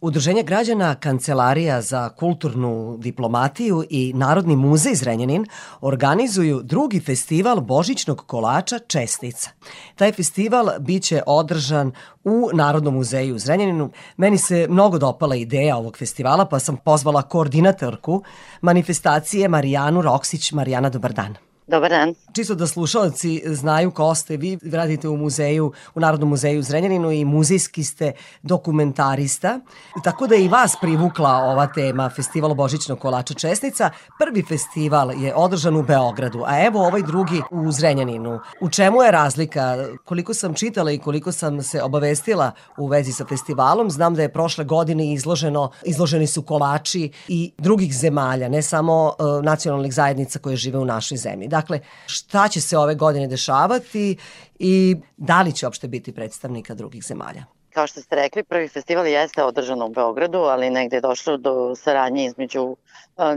[0.00, 5.46] Udruženje građana Kancelarija za kulturnu diplomatiju i Narodni muzej Zrenjanin
[5.80, 9.50] organizuju drugi festival Božićnog kolača Čestica.
[9.96, 11.92] Taj festival biće održan
[12.24, 13.90] u Narodnom muzeju u Zrenjaninu.
[14.16, 18.22] Meni se mnogo dopala ideja ovog festivala, pa sam pozvala koordinatorku
[18.60, 20.52] manifestacije Marijanu Roksić.
[20.52, 21.51] Marijana, dobar dan.
[21.66, 22.14] Dobar dan.
[22.32, 27.12] Čisto da slušalci znaju ko ste, vi radite u muzeju, u Narodnom muzeju u Zrenjaninu
[27.12, 28.12] i muzejski ste
[28.42, 29.60] dokumentarista,
[30.04, 33.90] tako da je i vas privukla ova tema Festival Božićnog kolača Česnica.
[34.18, 38.40] Prvi festival je održan u Beogradu, a evo ovaj drugi u Zrenjaninu.
[38.60, 39.76] U čemu je razlika?
[40.04, 44.32] Koliko sam čitala i koliko sam se obavestila u vezi sa festivalom, znam da je
[44.32, 50.56] prošle godine izloženo, izloženi su kolači i drugih zemalja, ne samo uh, nacionalnih zajednica koje
[50.56, 51.51] žive u našoj zemlji.
[51.52, 54.16] Dakle, šta će se ove godine dešavati
[54.58, 57.44] i da li će uopšte biti predstavnika drugih zemalja?
[57.72, 61.74] Kao što ste rekli, prvi festival jeste održan u Beogradu, ali negde je došlo do
[61.76, 62.76] saradnje između uh,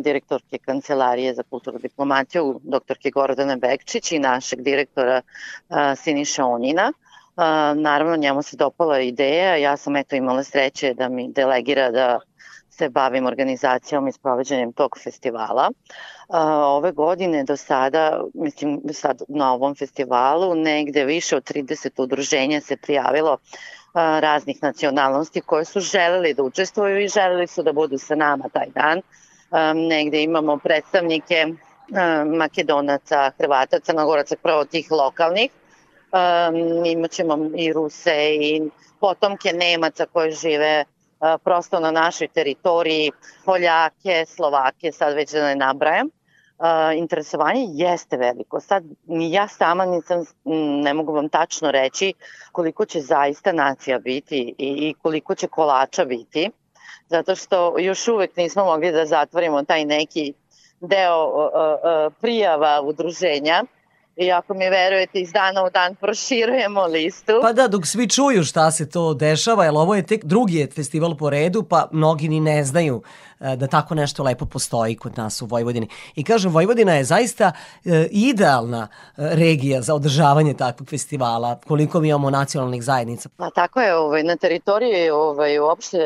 [0.04, 6.92] direktorke Kancelarije za kulturu diplomaciju, doktorke Gordane Bekčić i našeg direktora uh, Siniša Onjina.
[6.92, 7.44] Uh,
[7.82, 12.20] naravno, njemu se dopala ideja, ja sam eto imala sreće da mi delegira da
[12.78, 15.72] se bavim organizacijom i sproveđenjem tog festivala.
[16.78, 22.78] Ove godine do sada, mislim sad na ovom festivalu, negde više od 30 udruženja se
[22.78, 23.38] prijavilo
[23.94, 28.68] raznih nacionalnosti koje su želeli da učestvuju i želeli su da budu sa nama taj
[28.76, 29.02] dan.
[29.90, 31.46] Negde imamo predstavnike
[32.38, 35.52] Makedonaca, Hrvata, Crnogoraca, pravo tih lokalnih.
[36.86, 38.70] Imaćemo i Ruse i
[39.00, 40.86] potomke Nemaca koje žive
[41.44, 43.12] prosto na našoj teritoriji,
[43.46, 46.10] Poljake, Slovake, sad već da ne nabrajam.
[46.96, 48.60] interesovanje jeste veliko.
[48.60, 50.26] Sad ni ja sama nisam,
[50.84, 52.14] ne mogu vam tačno reći
[52.52, 56.50] koliko će zaista nacija biti i, koliko će kolača biti,
[57.08, 60.34] zato što još uvek nismo mogli da zatvorimo taj neki
[60.80, 63.64] deo uh, prijava udruženja
[64.18, 67.34] I ako mi verujete, iz dana u dan proširujemo listu.
[67.42, 70.68] Pa da, dok svi čuju šta se to dešava, jer ovo je tek drugi je
[70.68, 73.02] festival po redu, pa mnogi ni ne znaju
[73.40, 75.88] e, da tako nešto lepo postoji kod nas u Vojvodini.
[76.16, 77.52] I kažem, Vojvodina je zaista
[77.86, 83.30] e, idealna e, regija za održavanje takvog festivala, koliko mi imamo nacionalnih zajednica.
[83.38, 85.98] Pa tako je, ovaj, na teritoriji ovaj, uopšte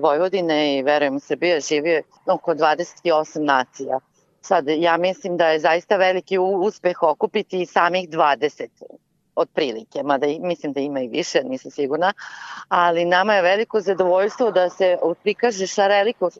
[0.00, 4.00] Vojvodine i verujem Srbije živi oko 28 nacija.
[4.40, 8.68] Sad, ja mislim da je zaista veliki uspeh okupiti samih 20
[9.36, 12.12] otprilike, mada mislim da ima i više, nisam sigurna,
[12.68, 15.66] ali nama je veliko zadovoljstvo da se prikaže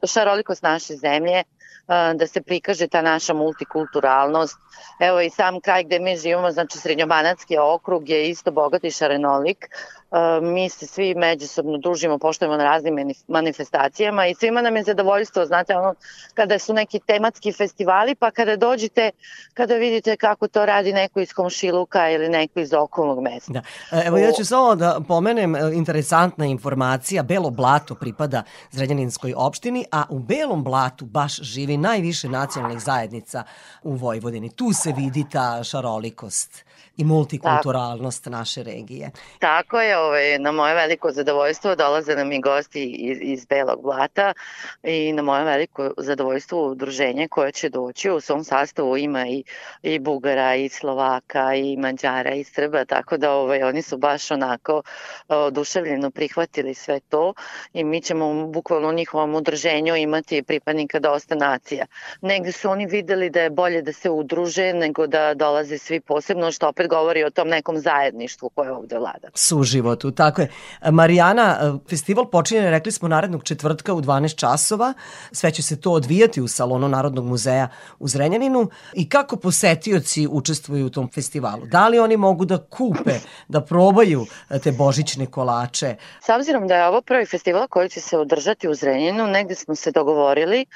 [0.07, 1.43] šarolikost, naše zemlje,
[2.15, 4.59] da se prikaže ta naša multikulturalnost.
[5.01, 9.69] Evo i sam kraj gde mi živimo, znači Srednjobanatski okrug je isto bogat i šarenolik.
[10.43, 15.77] Mi se svi međusobno družimo, poštojemo na raznim manifestacijama i svima nam je zadovoljstvo, znate,
[15.77, 15.95] ono,
[16.35, 19.11] kada su neki tematski festivali, pa kada dođete,
[19.55, 23.53] kada vidite kako to radi neko iz komšiluka ili neko iz okolnog mesta.
[23.53, 23.63] Da.
[23.93, 29.85] E, evo ja ću samo da pomenem e, interesantna informacija, Belo blato pripada Zrenjaninskoj opštini,
[29.93, 33.45] a u Belom blatu baš živi najviše nacionalnih zajednica
[33.83, 34.51] u Vojvodini.
[34.57, 36.65] Tu se vidi ta šarolikost
[37.01, 38.37] i multikulturalnost Tako.
[38.37, 39.11] naše regije.
[39.39, 44.33] Tako je, ovaj, na moje veliko zadovoljstvo dolaze nam i gosti iz, iz Belog Blata
[44.83, 49.45] i na moje veliko zadovoljstvo udruženje koje će doći u svom sastavu ima i,
[49.83, 54.83] i Bugara i Slovaka i Mađara i Srba, tako da ovaj, oni su baš onako
[55.29, 57.35] oduševljeno prihvatili sve to
[57.73, 61.87] i mi ćemo bukvalno u njihovom udruženju imati pripadnika dosta nacija.
[62.21, 66.53] Negde su oni videli da je bolje da se udruže nego da dolaze svi posebno,
[66.53, 69.29] što opet govori o tom nekom zajedništvu koje ovde vlada.
[69.35, 70.49] Suživotu, tako je.
[70.91, 74.93] Marijana, festival počinje, rekli smo, narednog četvrtka u 12 časova.
[75.33, 77.69] Sve će se to odvijati u salonu Narodnog muzeja
[77.99, 78.71] u Zrenjaninu.
[78.95, 81.67] I kako posetioci učestvuju u tom festivalu?
[81.67, 83.15] Da li oni mogu da kupe,
[83.49, 84.27] da probaju
[84.63, 85.97] te božićne kolače?
[86.27, 89.75] S obzirom da je ovo prvi festival koji će se održati u Zrenjaninu, negde smo
[89.75, 90.67] se dogovorili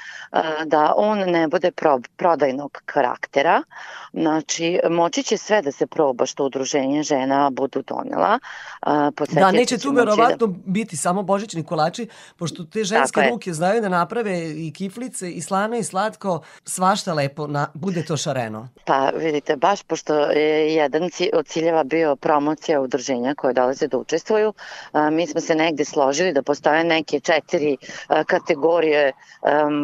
[0.65, 1.71] da on ne bude
[2.17, 3.63] prodajnog karaktera.
[4.17, 8.39] Znači, moći će sve da se proba što udruženje žena budu donela.
[9.31, 10.53] Da, neće tu verovatno da...
[10.65, 15.75] biti samo božićni kolači, pošto te ženske ruke znaju da naprave i kiflice i slano
[15.75, 18.67] i slatko, svašta lepo, na, bude to šareno.
[18.85, 24.53] Pa vidite, baš pošto je jedan od ciljeva bio promocija udruženja koje dolaze da učestvuju,
[25.11, 27.77] mi smo se negde složili da postoje neke četiri
[28.27, 29.11] kategorije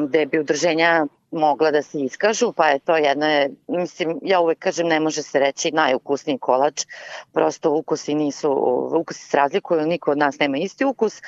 [0.08, 4.88] gde bi udruženja mogla da se iskažu, pa je to jedna, mislim, ja uvek kažem
[4.88, 6.86] ne može se reći najukusniji kolač,
[7.34, 8.52] prosto ukusi nisu,
[9.00, 11.22] ukusi se razlikuju, niko od nas nema isti ukus.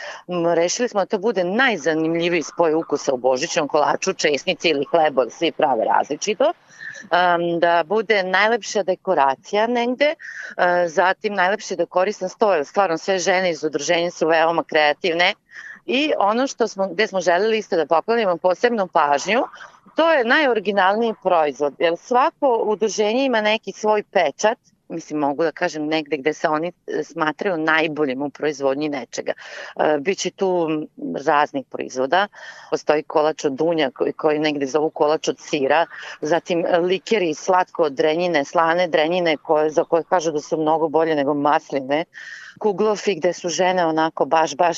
[0.56, 5.52] Rešili smo da to bude najzanimljiviji spoj ukusa u božićnom kolaču, česnici ili hlebo, svi
[5.52, 6.54] prave različito
[7.04, 13.64] um, da bude najlepša dekoracija negde, uh, zatim najlepši dekoristan sto, stvarno sve žene iz
[13.64, 15.34] udruženja su veoma kreativne,
[15.86, 19.44] I ono što smo, gde smo želeli isto da poklonimo posebnu pažnju,
[19.96, 24.58] to je najoriginalniji proizvod, jer svako udruženje ima neki svoj pečat,
[24.90, 29.34] mislim mogu da kažem negde gde se oni e, smatraju najboljim u proizvodnji nečega.
[29.76, 30.70] E, Biće tu
[31.26, 32.28] raznih proizvoda,
[32.70, 35.86] postoji kolač od dunja koji, koji negde zovu kolač od sira,
[36.22, 41.16] zatim likeri slatko od drenjine, slane drenjine koje, za koje kažu da su mnogo bolje
[41.16, 42.06] nego masline,
[42.60, 44.78] kuglofi gde su žene onako baš baš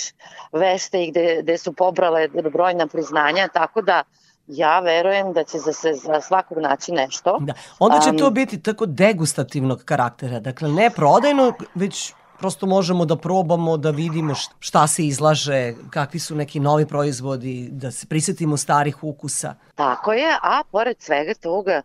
[0.52, 4.04] vešte i gde, gde su pobrale brojna priznanja, tako da
[4.48, 7.38] ja verujem da će za, se, za svakog naći nešto.
[7.40, 7.54] Da.
[7.80, 13.16] Onda će um, to biti tako degustativnog karaktera, dakle ne prodajnog, već prosto možemo da
[13.16, 19.04] probamo da vidimo šta se izlaže, kakvi su neki novi proizvodi, da se prisetimo starih
[19.04, 19.56] ukusa.
[19.76, 21.82] Tako je, a pored svega toga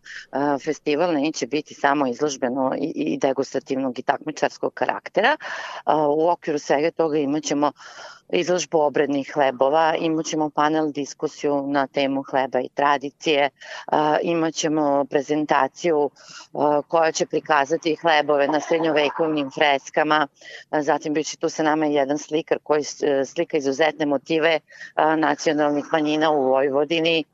[0.64, 5.36] festival neće biti samo izložbeno i degustativnog i takmičarskog karaktera.
[6.16, 7.72] U okviru svega toga imaćemo
[8.32, 13.50] izložbu obrednih hlebova, imaćemo panel diskusiju na temu hleba i tradicije,
[14.22, 16.10] imaćemo prezentaciju
[16.88, 20.26] koja će prikazati hlebove na srednjovekovnim freskama,
[20.80, 22.84] zatim bit će tu sa nama jedan slikar koji
[23.26, 24.60] slika izuzetne motive
[25.16, 27.24] nacionalnih manjina u Vojvodini,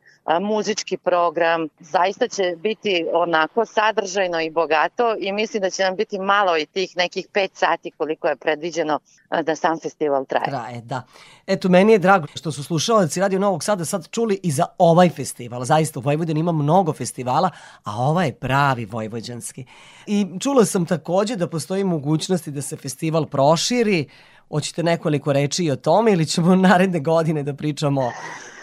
[0.41, 1.69] muzički program.
[1.81, 6.67] Zaista će biti onako sadržajno i bogato i mislim da će nam biti malo i
[6.67, 8.99] tih nekih 5 sati koliko je predviđeno
[9.43, 10.51] da sam festival traje.
[10.51, 11.03] Traje, da.
[11.47, 15.09] Eto, meni je drago što su slušalci Radio Novog Sada sad čuli i za ovaj
[15.11, 15.65] festival.
[15.65, 17.51] Zaista u Vojvodini ima mnogo festivala,
[17.85, 19.65] a ova je pravi vojvođanski.
[20.07, 24.09] I čula sam takođe da postoji mogućnosti da se festival proširi.
[24.49, 28.11] Hoćete nekoliko reči i o tome ili ćemo naredne godine da pričamo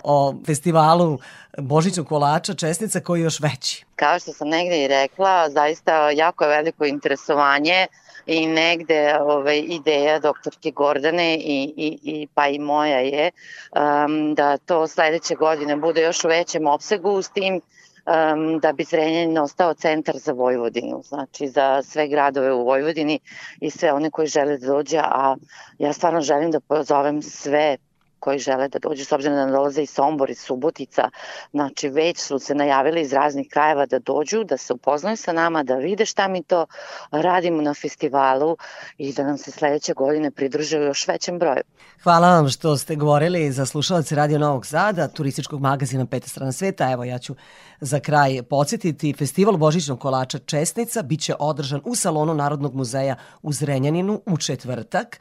[0.04, 1.20] o festivalu
[1.58, 3.86] Božićnog kolača Česnica koji je još veći.
[3.96, 7.88] Kao što sam negde i rekla, zaista jako je veliko interesovanje
[8.26, 13.32] i negde ovaj, ideja doktorke Gordane i, i, i pa i moja je
[13.76, 17.62] um, da to sledeće godine bude još u većem opsegu s tim
[18.06, 23.20] um, da bi Zrenjanin ostao centar za Vojvodinu, znači za sve gradove u Vojvodini
[23.60, 25.36] i sve one koji žele da dođe, a
[25.80, 27.78] ja stvarno želim da pozovem sve
[28.24, 31.10] koji žele da dođu, s obzirom da dolaze i Sombor i Subotica,
[31.52, 35.64] znači već su se najavili iz raznih krajeva da dođu, da se upoznaju sa nama,
[35.64, 36.66] da vide šta mi to
[37.12, 38.58] radimo na festivalu
[38.98, 41.64] i da nam se sledeće godine pridruže u još većem broju.
[42.04, 46.92] Hvala vam što ste govorili za slušalce Radio Novog Zada, turističkog magazina Peta strana sveta.
[46.92, 47.36] Evo ja ću
[47.82, 54.22] za kraj podsjetiti, festival Božićnog kolača Česnica biće održan u salonu Narodnog muzeja u Zrenjaninu
[54.26, 55.20] u četvrtak.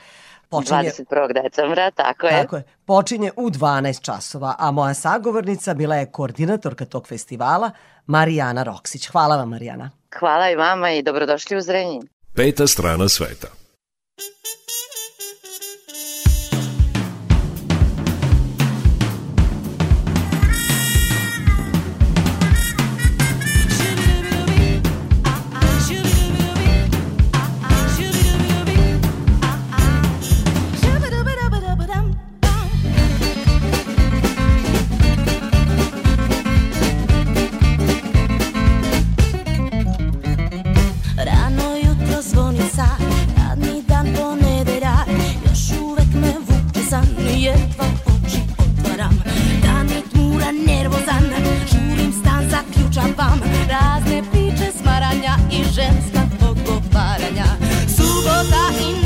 [0.53, 1.43] Počinje, 21.
[1.43, 2.33] decembra, tako je.
[2.33, 2.63] Tako je.
[2.85, 7.71] Počinje u 12 časova, a moja sagovornica bila je koordinatorka tog festivala,
[8.07, 9.07] Marijana Roksić.
[9.07, 9.91] Hvala vam, Marijana.
[10.19, 12.03] Hvala i vama i dobrodošli u Zrenjin.
[12.35, 13.49] Peta strana sveta.
[47.43, 49.23] jedva oči otvaram.
[49.63, 51.25] Da mi tmura nervozan,
[51.71, 53.41] žurim stan, zaključavam.
[53.71, 57.47] Razne priče smaranja i ženska pogovaranja.
[57.97, 59.02] Subota i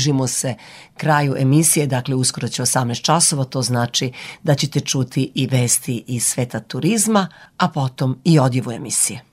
[0.00, 0.54] bližimo se
[0.96, 4.12] kraju emisije, dakle uskoro će 18 časova, to znači
[4.42, 9.29] da ćete čuti i vesti iz sveta turizma, a potom i odjevu emisije.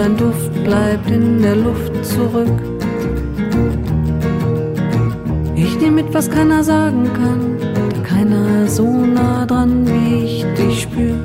[0.00, 2.58] Dein Duft bleibt in der Luft zurück.
[5.54, 7.58] Ich nehme mit, was keiner sagen kann,
[7.94, 11.16] da keiner so nah dran wie ich dich spür,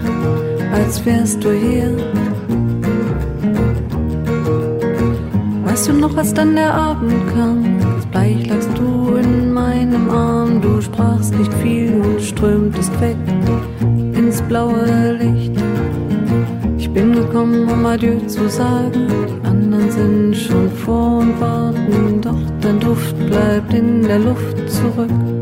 [0.73, 1.95] als wärst du hier.
[5.64, 7.64] Weißt du noch, als dann der Abend kam,
[7.95, 13.18] als bleich lagst du in meinem Arm, du sprachst nicht viel und strömtest weg
[14.14, 15.55] ins blaue Licht.
[16.95, 19.07] Bin gekommen, um Adieu zu sagen.
[19.27, 25.34] Die anderen sind schon vor und warten, doch dein Duft bleibt in der Luft zurück.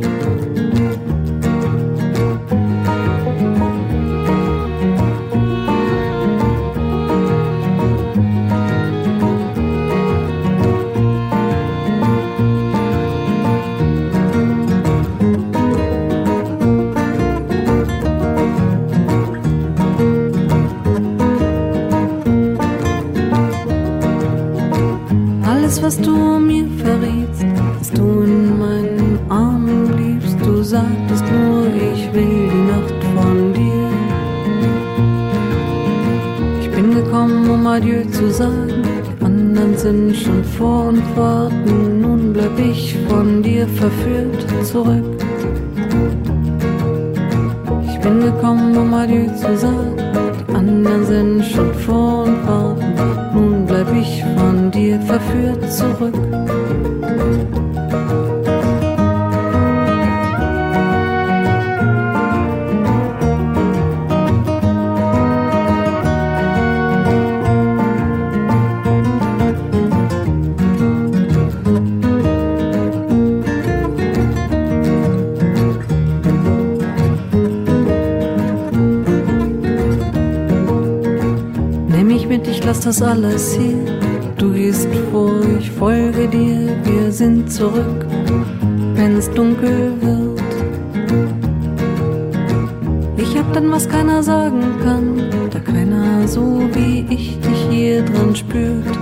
[94.34, 95.06] Sagen kann,
[95.52, 96.44] da keiner so
[96.74, 98.96] wie ich dich hier drin spürt,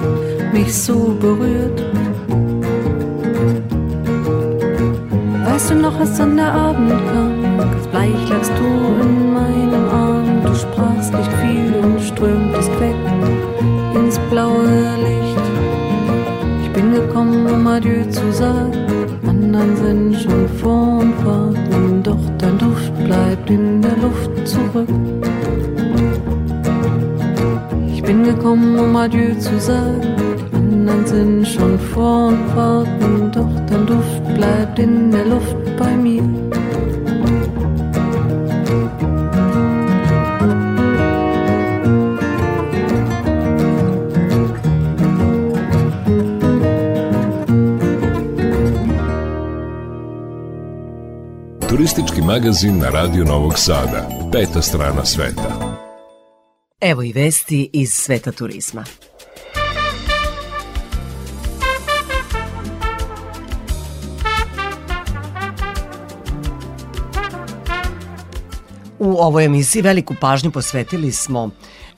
[0.52, 1.80] mich so berührt.
[5.45, 8.70] Weißt du noch, als dann der Abend kam, ganz bleich lagst du
[9.06, 13.02] in meinem Arm, du sprachst nicht viel und strömtest weg
[13.95, 14.66] ins blaue
[15.08, 15.45] Licht.
[16.64, 18.74] Ich bin gekommen, um Adieu zu sagen.
[19.26, 20.48] Anderen sind schon
[23.52, 24.88] in der Luft zurück.
[27.94, 30.02] Ich bin gekommen, um Adieu zu sagen.
[30.52, 35.95] Die anderen sind schon vor und warten, doch dein Duft bleibt in der Luft bei
[35.95, 36.23] mir.
[52.32, 54.08] Magazin na Radio Novog Sada.
[54.32, 55.78] Peta strana sveta.
[56.82, 58.84] Evo i vesti iz sveta turizma.
[68.99, 71.49] U ovoj emisiji veliku pažnju posvetili smo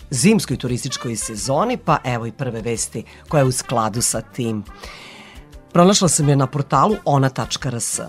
[0.09, 4.63] zimskoj turističkoj sezoni, pa evo i prve vesti koja je u skladu sa tim.
[5.73, 7.99] Pronašla sam je na portalu ona.rs.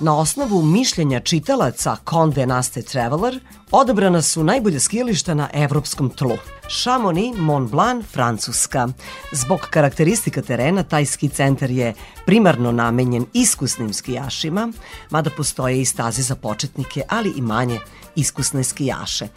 [0.00, 3.40] Na osnovu mišljenja čitalaca Conde Nast Traveler
[3.70, 6.36] odabrana su najbolje skijališta na evropskom tlu.
[6.68, 8.88] Chamonix, Mont Blanc, Francuska.
[9.32, 11.94] Zbog karakteristika terena, taj ski centar je
[12.26, 14.72] primarno namenjen iskusnim skijašima,
[15.10, 17.78] mada postoje i staze za početnike, ali i manje
[18.16, 19.28] iskusne skijaše.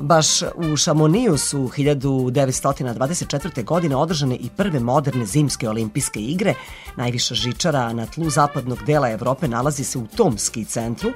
[0.00, 3.64] Baš u Šamoniju su 1924.
[3.64, 6.54] godine održane i prve moderne zimske olimpijske igre.
[6.96, 11.10] Najviša žičara na tlu zapadnog dela Evrope nalazi se u tom ski centru,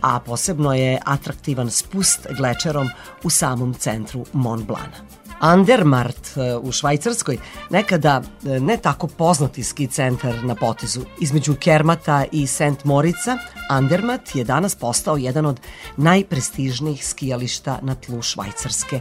[0.00, 2.88] a posebno je atraktivan spust glečerom
[3.24, 5.07] u samom centru Mont Blanc.
[5.40, 7.38] Andermart e, u Švajcarskoj,
[7.70, 11.00] nekada e, ne tako poznati ski centar na potezu.
[11.20, 12.84] Između Kermata i St.
[12.84, 13.38] Morica,
[13.68, 15.60] Andermatt je danas postao jedan od
[15.96, 19.00] najprestižnijih skijališta na tlu Švajcarske.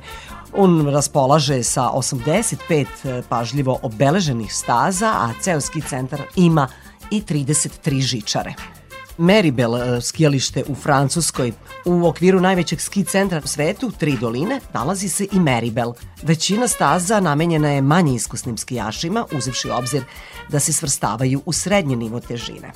[0.53, 6.67] On raspolaže sa 85 e, pažljivo obeleženih staza, a ceo ski centar ima
[7.11, 8.76] i 33 žičare.
[9.17, 11.53] Meribel e, skijalište u Francuskoj.
[11.85, 15.93] U okviru najvećeg ski centra u svetu, Tri doline, nalazi se i Meribel.
[16.23, 20.03] Većina staza namenjena je manje iskusnim skijašima, uzevši obzir
[20.49, 22.71] da se svrstavaju u srednje nivo težine.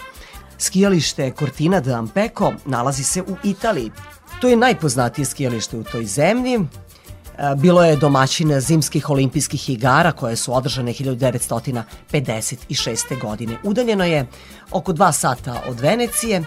[0.57, 3.91] Skijalište Cortina d'Ampecco nalazi se u Italiji.
[4.41, 6.59] To je najpoznatije skijalište u toj zemlji,
[7.57, 13.21] bilo je domaćina zimskih olimpijskih igara koje su održane 1956.
[13.21, 13.57] godine.
[13.63, 14.27] Udaljeno je
[14.71, 16.43] oko 2 sata od Venecije,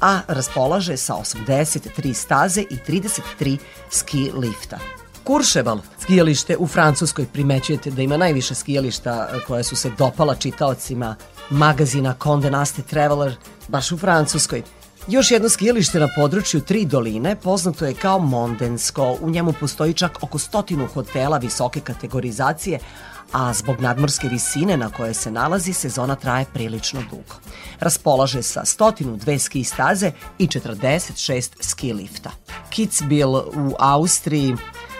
[0.00, 3.56] a raspolaže sa 83 staze i 33
[3.90, 4.78] ski lifta.
[5.24, 11.16] Kurševal, skijalište u Francuskoj, primećujete da ima najviše skijališta koje su se dopala čitaocima
[11.50, 13.36] magazina Condé Nast Traveler,
[13.68, 14.62] baš u Francuskoj.
[15.08, 19.16] Još jedno skijalište na području Tri doline poznato je kao Mondensko.
[19.20, 22.78] U njemu postoji čak oko stotinu hotela visoke kategorizacije,
[23.32, 27.34] a zbog nadmorske visine na koje se nalazi sezona traje prilično dugo.
[27.80, 32.30] Raspolaže sa 102 ski staze i 46 ski lifta.
[32.70, 34.56] Kitzbühel u Austriji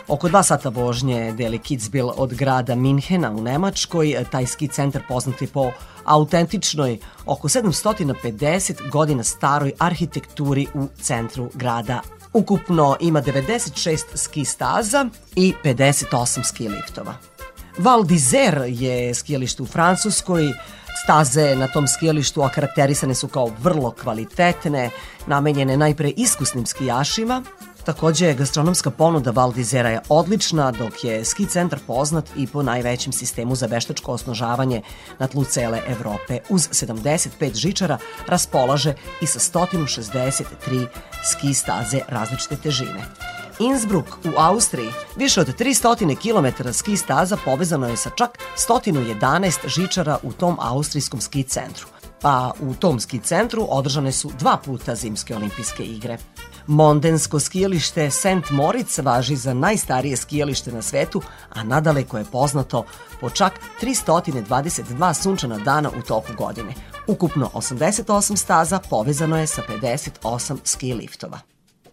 [0.09, 4.25] Oko dva sata vožnje deli Kitzbühel od grada Minhena u Nemačkoj.
[4.31, 5.71] Taj ski centar poznat je po
[6.05, 12.01] autentičnoj, oko 750 godina staroj arhitekturi u centru grada.
[12.33, 15.07] Ukupno ima 96 ski staza
[15.37, 17.15] i 58 ski liftova.
[17.79, 20.53] Val d'Isère je skijalište u Francuskoj,
[21.05, 24.91] Staze na tom skijalištu okarakterisane su kao vrlo kvalitetne,
[25.27, 27.43] namenjene najpre iskusnim skijašima,
[27.85, 33.13] Takođe, gastronomska ponuda Val d'Isera je odlična, dok je ski centar poznat i po najvećem
[33.13, 34.83] sistemu za veštačko osnožavanje
[35.19, 36.39] na tlu cele Evrope.
[36.49, 40.87] Uz 75 žičara raspolaže i sa 163
[41.25, 43.05] ski staze različite težine.
[43.59, 48.39] Innsbruck u Austriji, više od 300 km ski staza povezano je sa čak
[48.69, 51.87] 111 žičara u tom austrijskom ski centru.
[52.21, 56.19] Pa u tom ski centru održane su dva puta zimske olimpijske igre.
[56.67, 58.51] Mondensko skijalište St.
[58.51, 62.85] Moritz važi za najstarije skijalište na svetu, a nadaleko je poznato
[63.21, 66.75] po čak 322 sunčana dana u toku godine.
[67.07, 71.39] Ukupno 88 staza povezano je sa 58 ski liftova.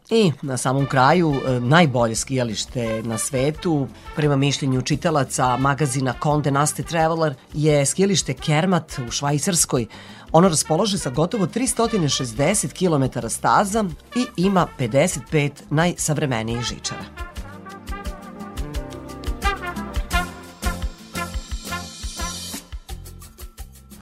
[0.10, 6.81] I na samom kraju, e, najbolje skijalište na svetu, prema mišljenju čitalaca magazina Conde Nast
[6.89, 9.88] Traveler, je skijalište Kermat u Švajcarskoj,
[10.32, 13.86] Ono raspolaže sa gotovo 360 km staza
[14.16, 17.03] i ima 55 najsavremenijih žičara.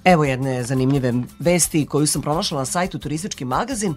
[0.03, 3.95] Evo jedne zanimljive vesti koju sam pronašla na sajtu Turistički magazin.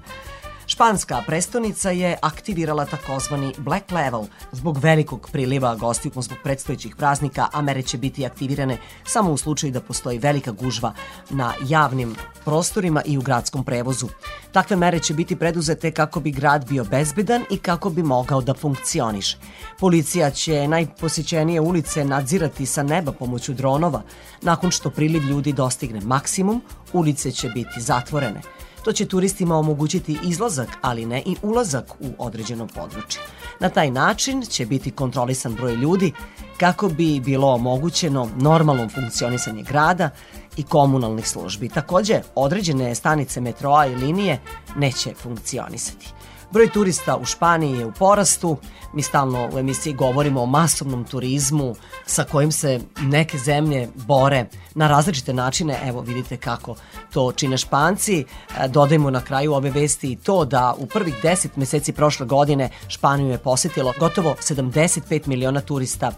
[0.83, 4.25] Španska prestonica je aktivirala takozvani Black Level.
[4.53, 9.73] Zbog velikog priliva gostiju zbog predstojećih praznika, a mere će biti aktivirane samo u slučaju
[9.73, 10.93] da postoji velika gužva
[11.31, 14.09] na javnim prostorima i u gradskom prevozu.
[14.53, 18.55] Takve mere će biti preduzete kako bi grad bio bezbedan i kako bi mogao da
[18.55, 19.39] funkcioniše.
[19.79, 24.03] Policija će najposećenije ulice nadzirati sa neba pomoću dronova.
[24.43, 28.41] Nakon što priliv ljudi dostigne maksimum, ulice će biti zatvorene.
[28.85, 33.21] To će turistima omogućiti izlazak, ali ne i ulazak u određeno područje.
[33.61, 36.13] Na taj način će biti kontrolisan broj ljudi
[36.57, 40.11] kako bi bilo omogućeno normalno funkcionisanje grada
[40.57, 41.69] i komunalnih službi.
[41.69, 44.41] Takođe, određene stanice metroa i linije
[44.77, 46.22] neće funkcionisati.
[46.53, 48.57] Broj turista u Španiji je u porastu.
[48.93, 51.75] Mi stalno u emisiji govorimo o masovnom turizmu
[52.07, 55.81] sa kojim se neke zemlje bore na različite načine.
[55.85, 56.75] Evo vidite kako
[57.13, 58.21] to čine Španci.
[58.21, 62.71] E, dodajmo na kraju ove vesti i to da u prvih 10 meseci prošle godine
[62.89, 66.13] Španiju je posetilo gotovo 75 miliona turista,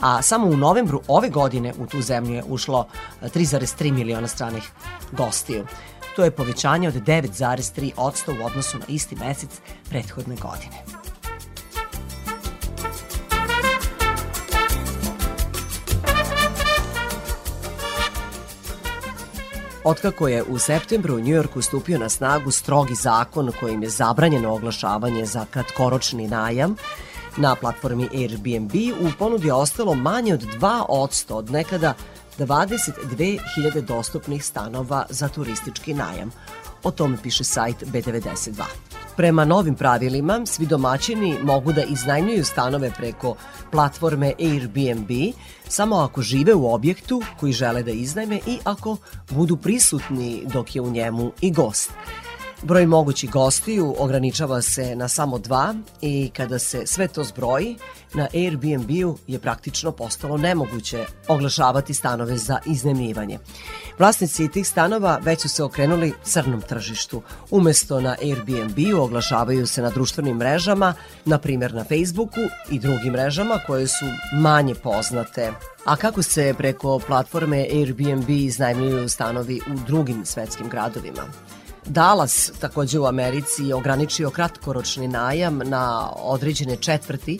[0.00, 2.86] a samo u novembru ove godine u tu zemlju je ušlo
[3.22, 4.70] 3,3 miliona stranih
[5.12, 5.66] gostiju.
[6.20, 9.50] To je povećanje od 9,3% u odnosu na isti mesec
[9.90, 10.84] prethodne godine.
[19.84, 25.26] Otkako je u septembru u Njujorku stupio na snagu strogi zakon kojim je zabranjeno oglašavanje
[25.26, 26.76] za kratkoročni najam,
[27.36, 31.94] na platformi Airbnb u ponudi je ostalo manje od 2% od nekada
[32.46, 36.30] 22.000 dostupnih stanova za turistički najam.
[36.82, 38.62] O tome piše sajt B92.
[39.16, 43.34] Prema novim pravilima, svi domaćini mogu da iznajmljuju stanove preko
[43.70, 45.10] platforme Airbnb
[45.68, 48.96] samo ako žive u objektu koji žele da iznajme i ako
[49.30, 51.90] budu prisutni dok je u njemu i gost.
[52.62, 57.76] Broj mogućih gostiju ograničava se na samo dva i kada se sve to zbroji,
[58.14, 63.38] na Airbnb-u je praktično postalo nemoguće oglašavati stanove za iznemljivanje.
[63.98, 67.22] Vlasnici tih stanova već su se okrenuli crnom tržištu.
[67.50, 73.60] Umesto na Airbnb-u oglašavaju se na društvenim mrežama, na primjer na Facebooku i drugim mrežama
[73.66, 75.52] koje su manje poznate.
[75.84, 81.22] A kako se preko platforme Airbnb iznajmljuju stanovi u drugim svetskim gradovima?
[81.86, 87.38] Dallas, takođe u Americi, je ograničio kratkoročni najam na određene četvrti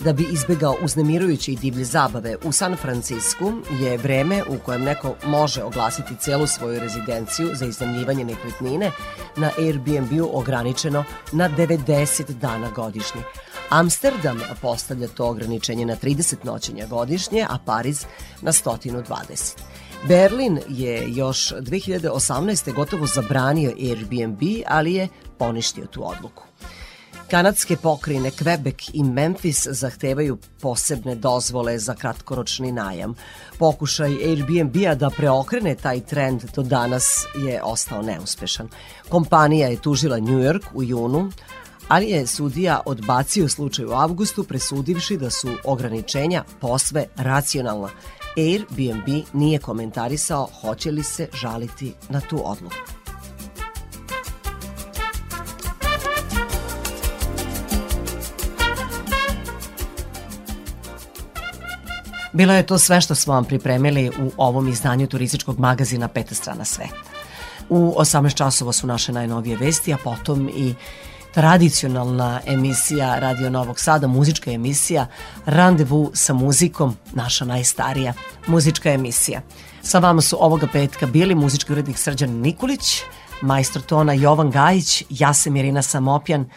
[0.00, 2.36] da bi izbegao uznemirujuće i divlje zabave.
[2.44, 8.24] U San Francisku je vreme u kojem neko može oglasiti celu svoju rezidenciju za iznajmljivanje
[8.24, 8.90] nekretnine
[9.36, 13.20] na Airbnb-u ograničeno na 90 dana godišnje.
[13.68, 18.04] Amsterdam postavlja to ograničenje na 30 noćenja godišnje, a Pariz
[18.42, 19.79] na 120.
[20.08, 22.74] Berlin je još 2018.
[22.74, 25.08] gotovo zabranio Airbnb, ali je
[25.38, 26.42] poništio tu odluku.
[27.30, 33.14] Kanadske pokrajine Quebec i Memphis zahtevaju posebne dozvole za kratkoročni najam.
[33.58, 38.68] Pokušaj Airbnb-a da preokrene taj trend do danas je ostao neuspešan.
[39.08, 41.30] Kompanija je tužila New York u junu,
[41.88, 47.88] ali je sudija odbacio slučaj u avgustu presudivši da su ograničenja posve racionalna
[48.36, 52.76] Airbnb nije komentarisao hoće li se žaliti na tu odluku.
[62.32, 66.64] Bilo je to sve što smo vam pripremili u ovom izdanju turističkog magazina Peta strana
[66.64, 66.94] sveta.
[67.68, 70.74] U 18 časova su naše najnovije vesti, a potom i
[71.34, 75.06] tradicionalna emisija Radio Novog Sada, muzička emisija
[75.46, 78.12] Randevu sa muzikom, naša najstarija
[78.46, 79.40] muzička emisija.
[79.82, 83.02] Sa vama su ovoga petka bili muzički urednik Srđan Nikolić,
[83.42, 86.50] majstor tona Jovan Gajić, ja sam Irina Samopjan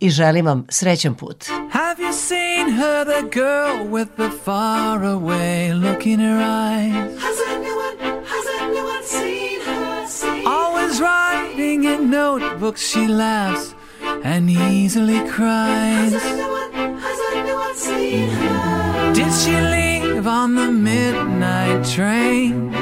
[0.00, 1.44] i želim vam srećan put.
[1.70, 7.20] Have you seen her, the girl with the far away look in her eyes?
[7.22, 10.06] Has anyone, has anyone seen her?
[10.08, 13.74] Seen Always writing in notebooks, she laughs
[14.22, 16.12] and easily cries.
[16.12, 19.12] Has anyone, has anyone seen her?
[19.14, 22.72] Did she leave on the midnight train?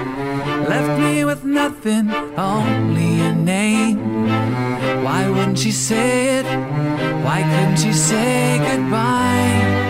[0.68, 4.28] Left me with nothing, only a name.
[5.04, 6.46] Why wouldn't she say it?
[7.24, 9.82] Why couldn't she say goodbye?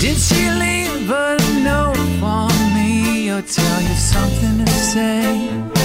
[0.00, 5.79] Did she leave a note for me or tell you something to say?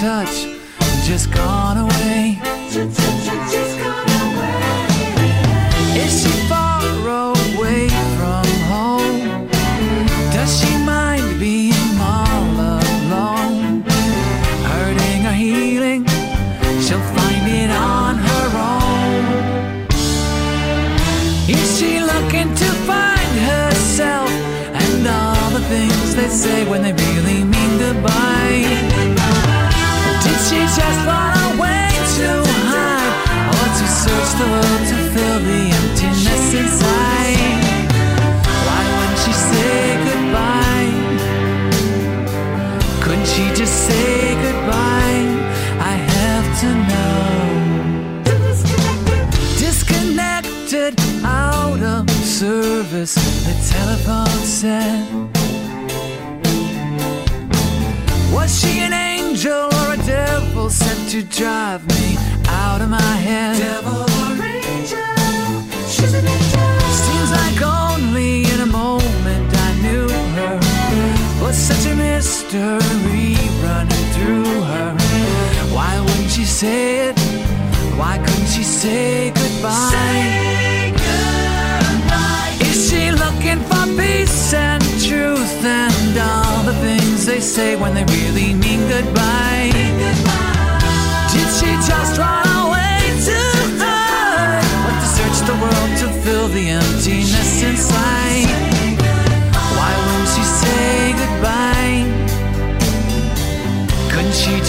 [0.00, 0.46] Touch,
[1.04, 2.38] just gone away.
[5.94, 6.80] Is she far
[7.26, 9.46] away from home?
[10.32, 13.82] Does she mind being all alone?
[14.72, 16.06] Hurting or healing,
[16.80, 19.86] she'll find it on her own.
[21.46, 24.30] Is she looking to find herself
[24.80, 26.92] and all the things they say when they
[34.40, 37.62] to fill the emptiness inside
[38.66, 40.92] Why wouldn't she say goodbye?
[43.02, 45.22] Couldn't she just say goodbye?
[45.92, 47.20] I have to know
[49.58, 50.94] Disconnected
[51.24, 53.14] out of service
[53.46, 55.06] The telephone said
[58.32, 62.16] Was she an angel or a devil sent to drive me
[62.48, 63.79] out of my head?
[72.52, 74.94] Mystery running through her.
[75.72, 77.18] Why wouldn't she say it?
[77.96, 79.90] Why couldn't she say goodbye?
[79.92, 82.56] Say goodbye.
[82.60, 88.04] Is she looking for peace and truth and all the things they say when they
[88.04, 89.70] really mean goodbye?
[91.32, 93.40] Did she just run away to
[93.78, 94.66] hide?
[94.84, 98.19] What to search the world to fill the emptiness inside?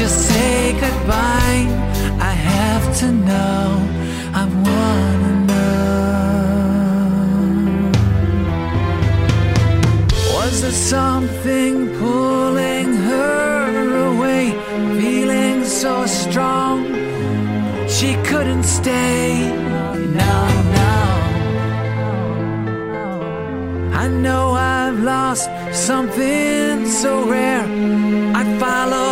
[0.01, 1.63] just say goodbye.
[2.31, 3.65] I have to know.
[4.41, 5.91] I wanna know.
[10.33, 13.59] Was there something pulling her
[14.09, 14.43] away?
[14.99, 16.77] Feeling so strong,
[17.95, 19.27] she couldn't stay.
[20.21, 20.45] Now,
[20.79, 21.07] now.
[24.03, 24.43] I know
[24.77, 25.47] I've lost
[25.89, 27.65] something so rare.
[28.39, 29.10] I follow.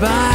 [0.00, 0.27] goodbye.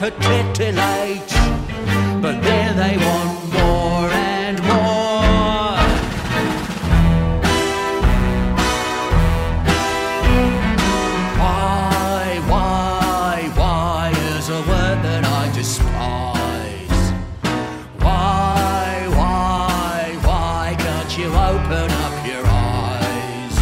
[0.00, 1.26] like a pretty light,
[2.20, 5.76] but there they want more and more.
[11.38, 17.12] Why, why, why is a word that I despise?
[18.02, 23.56] Why, why, why can't you open up your eyes?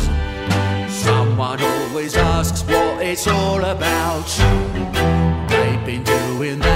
[0.92, 4.24] Someone always asks what it's all about
[5.84, 6.73] been doing when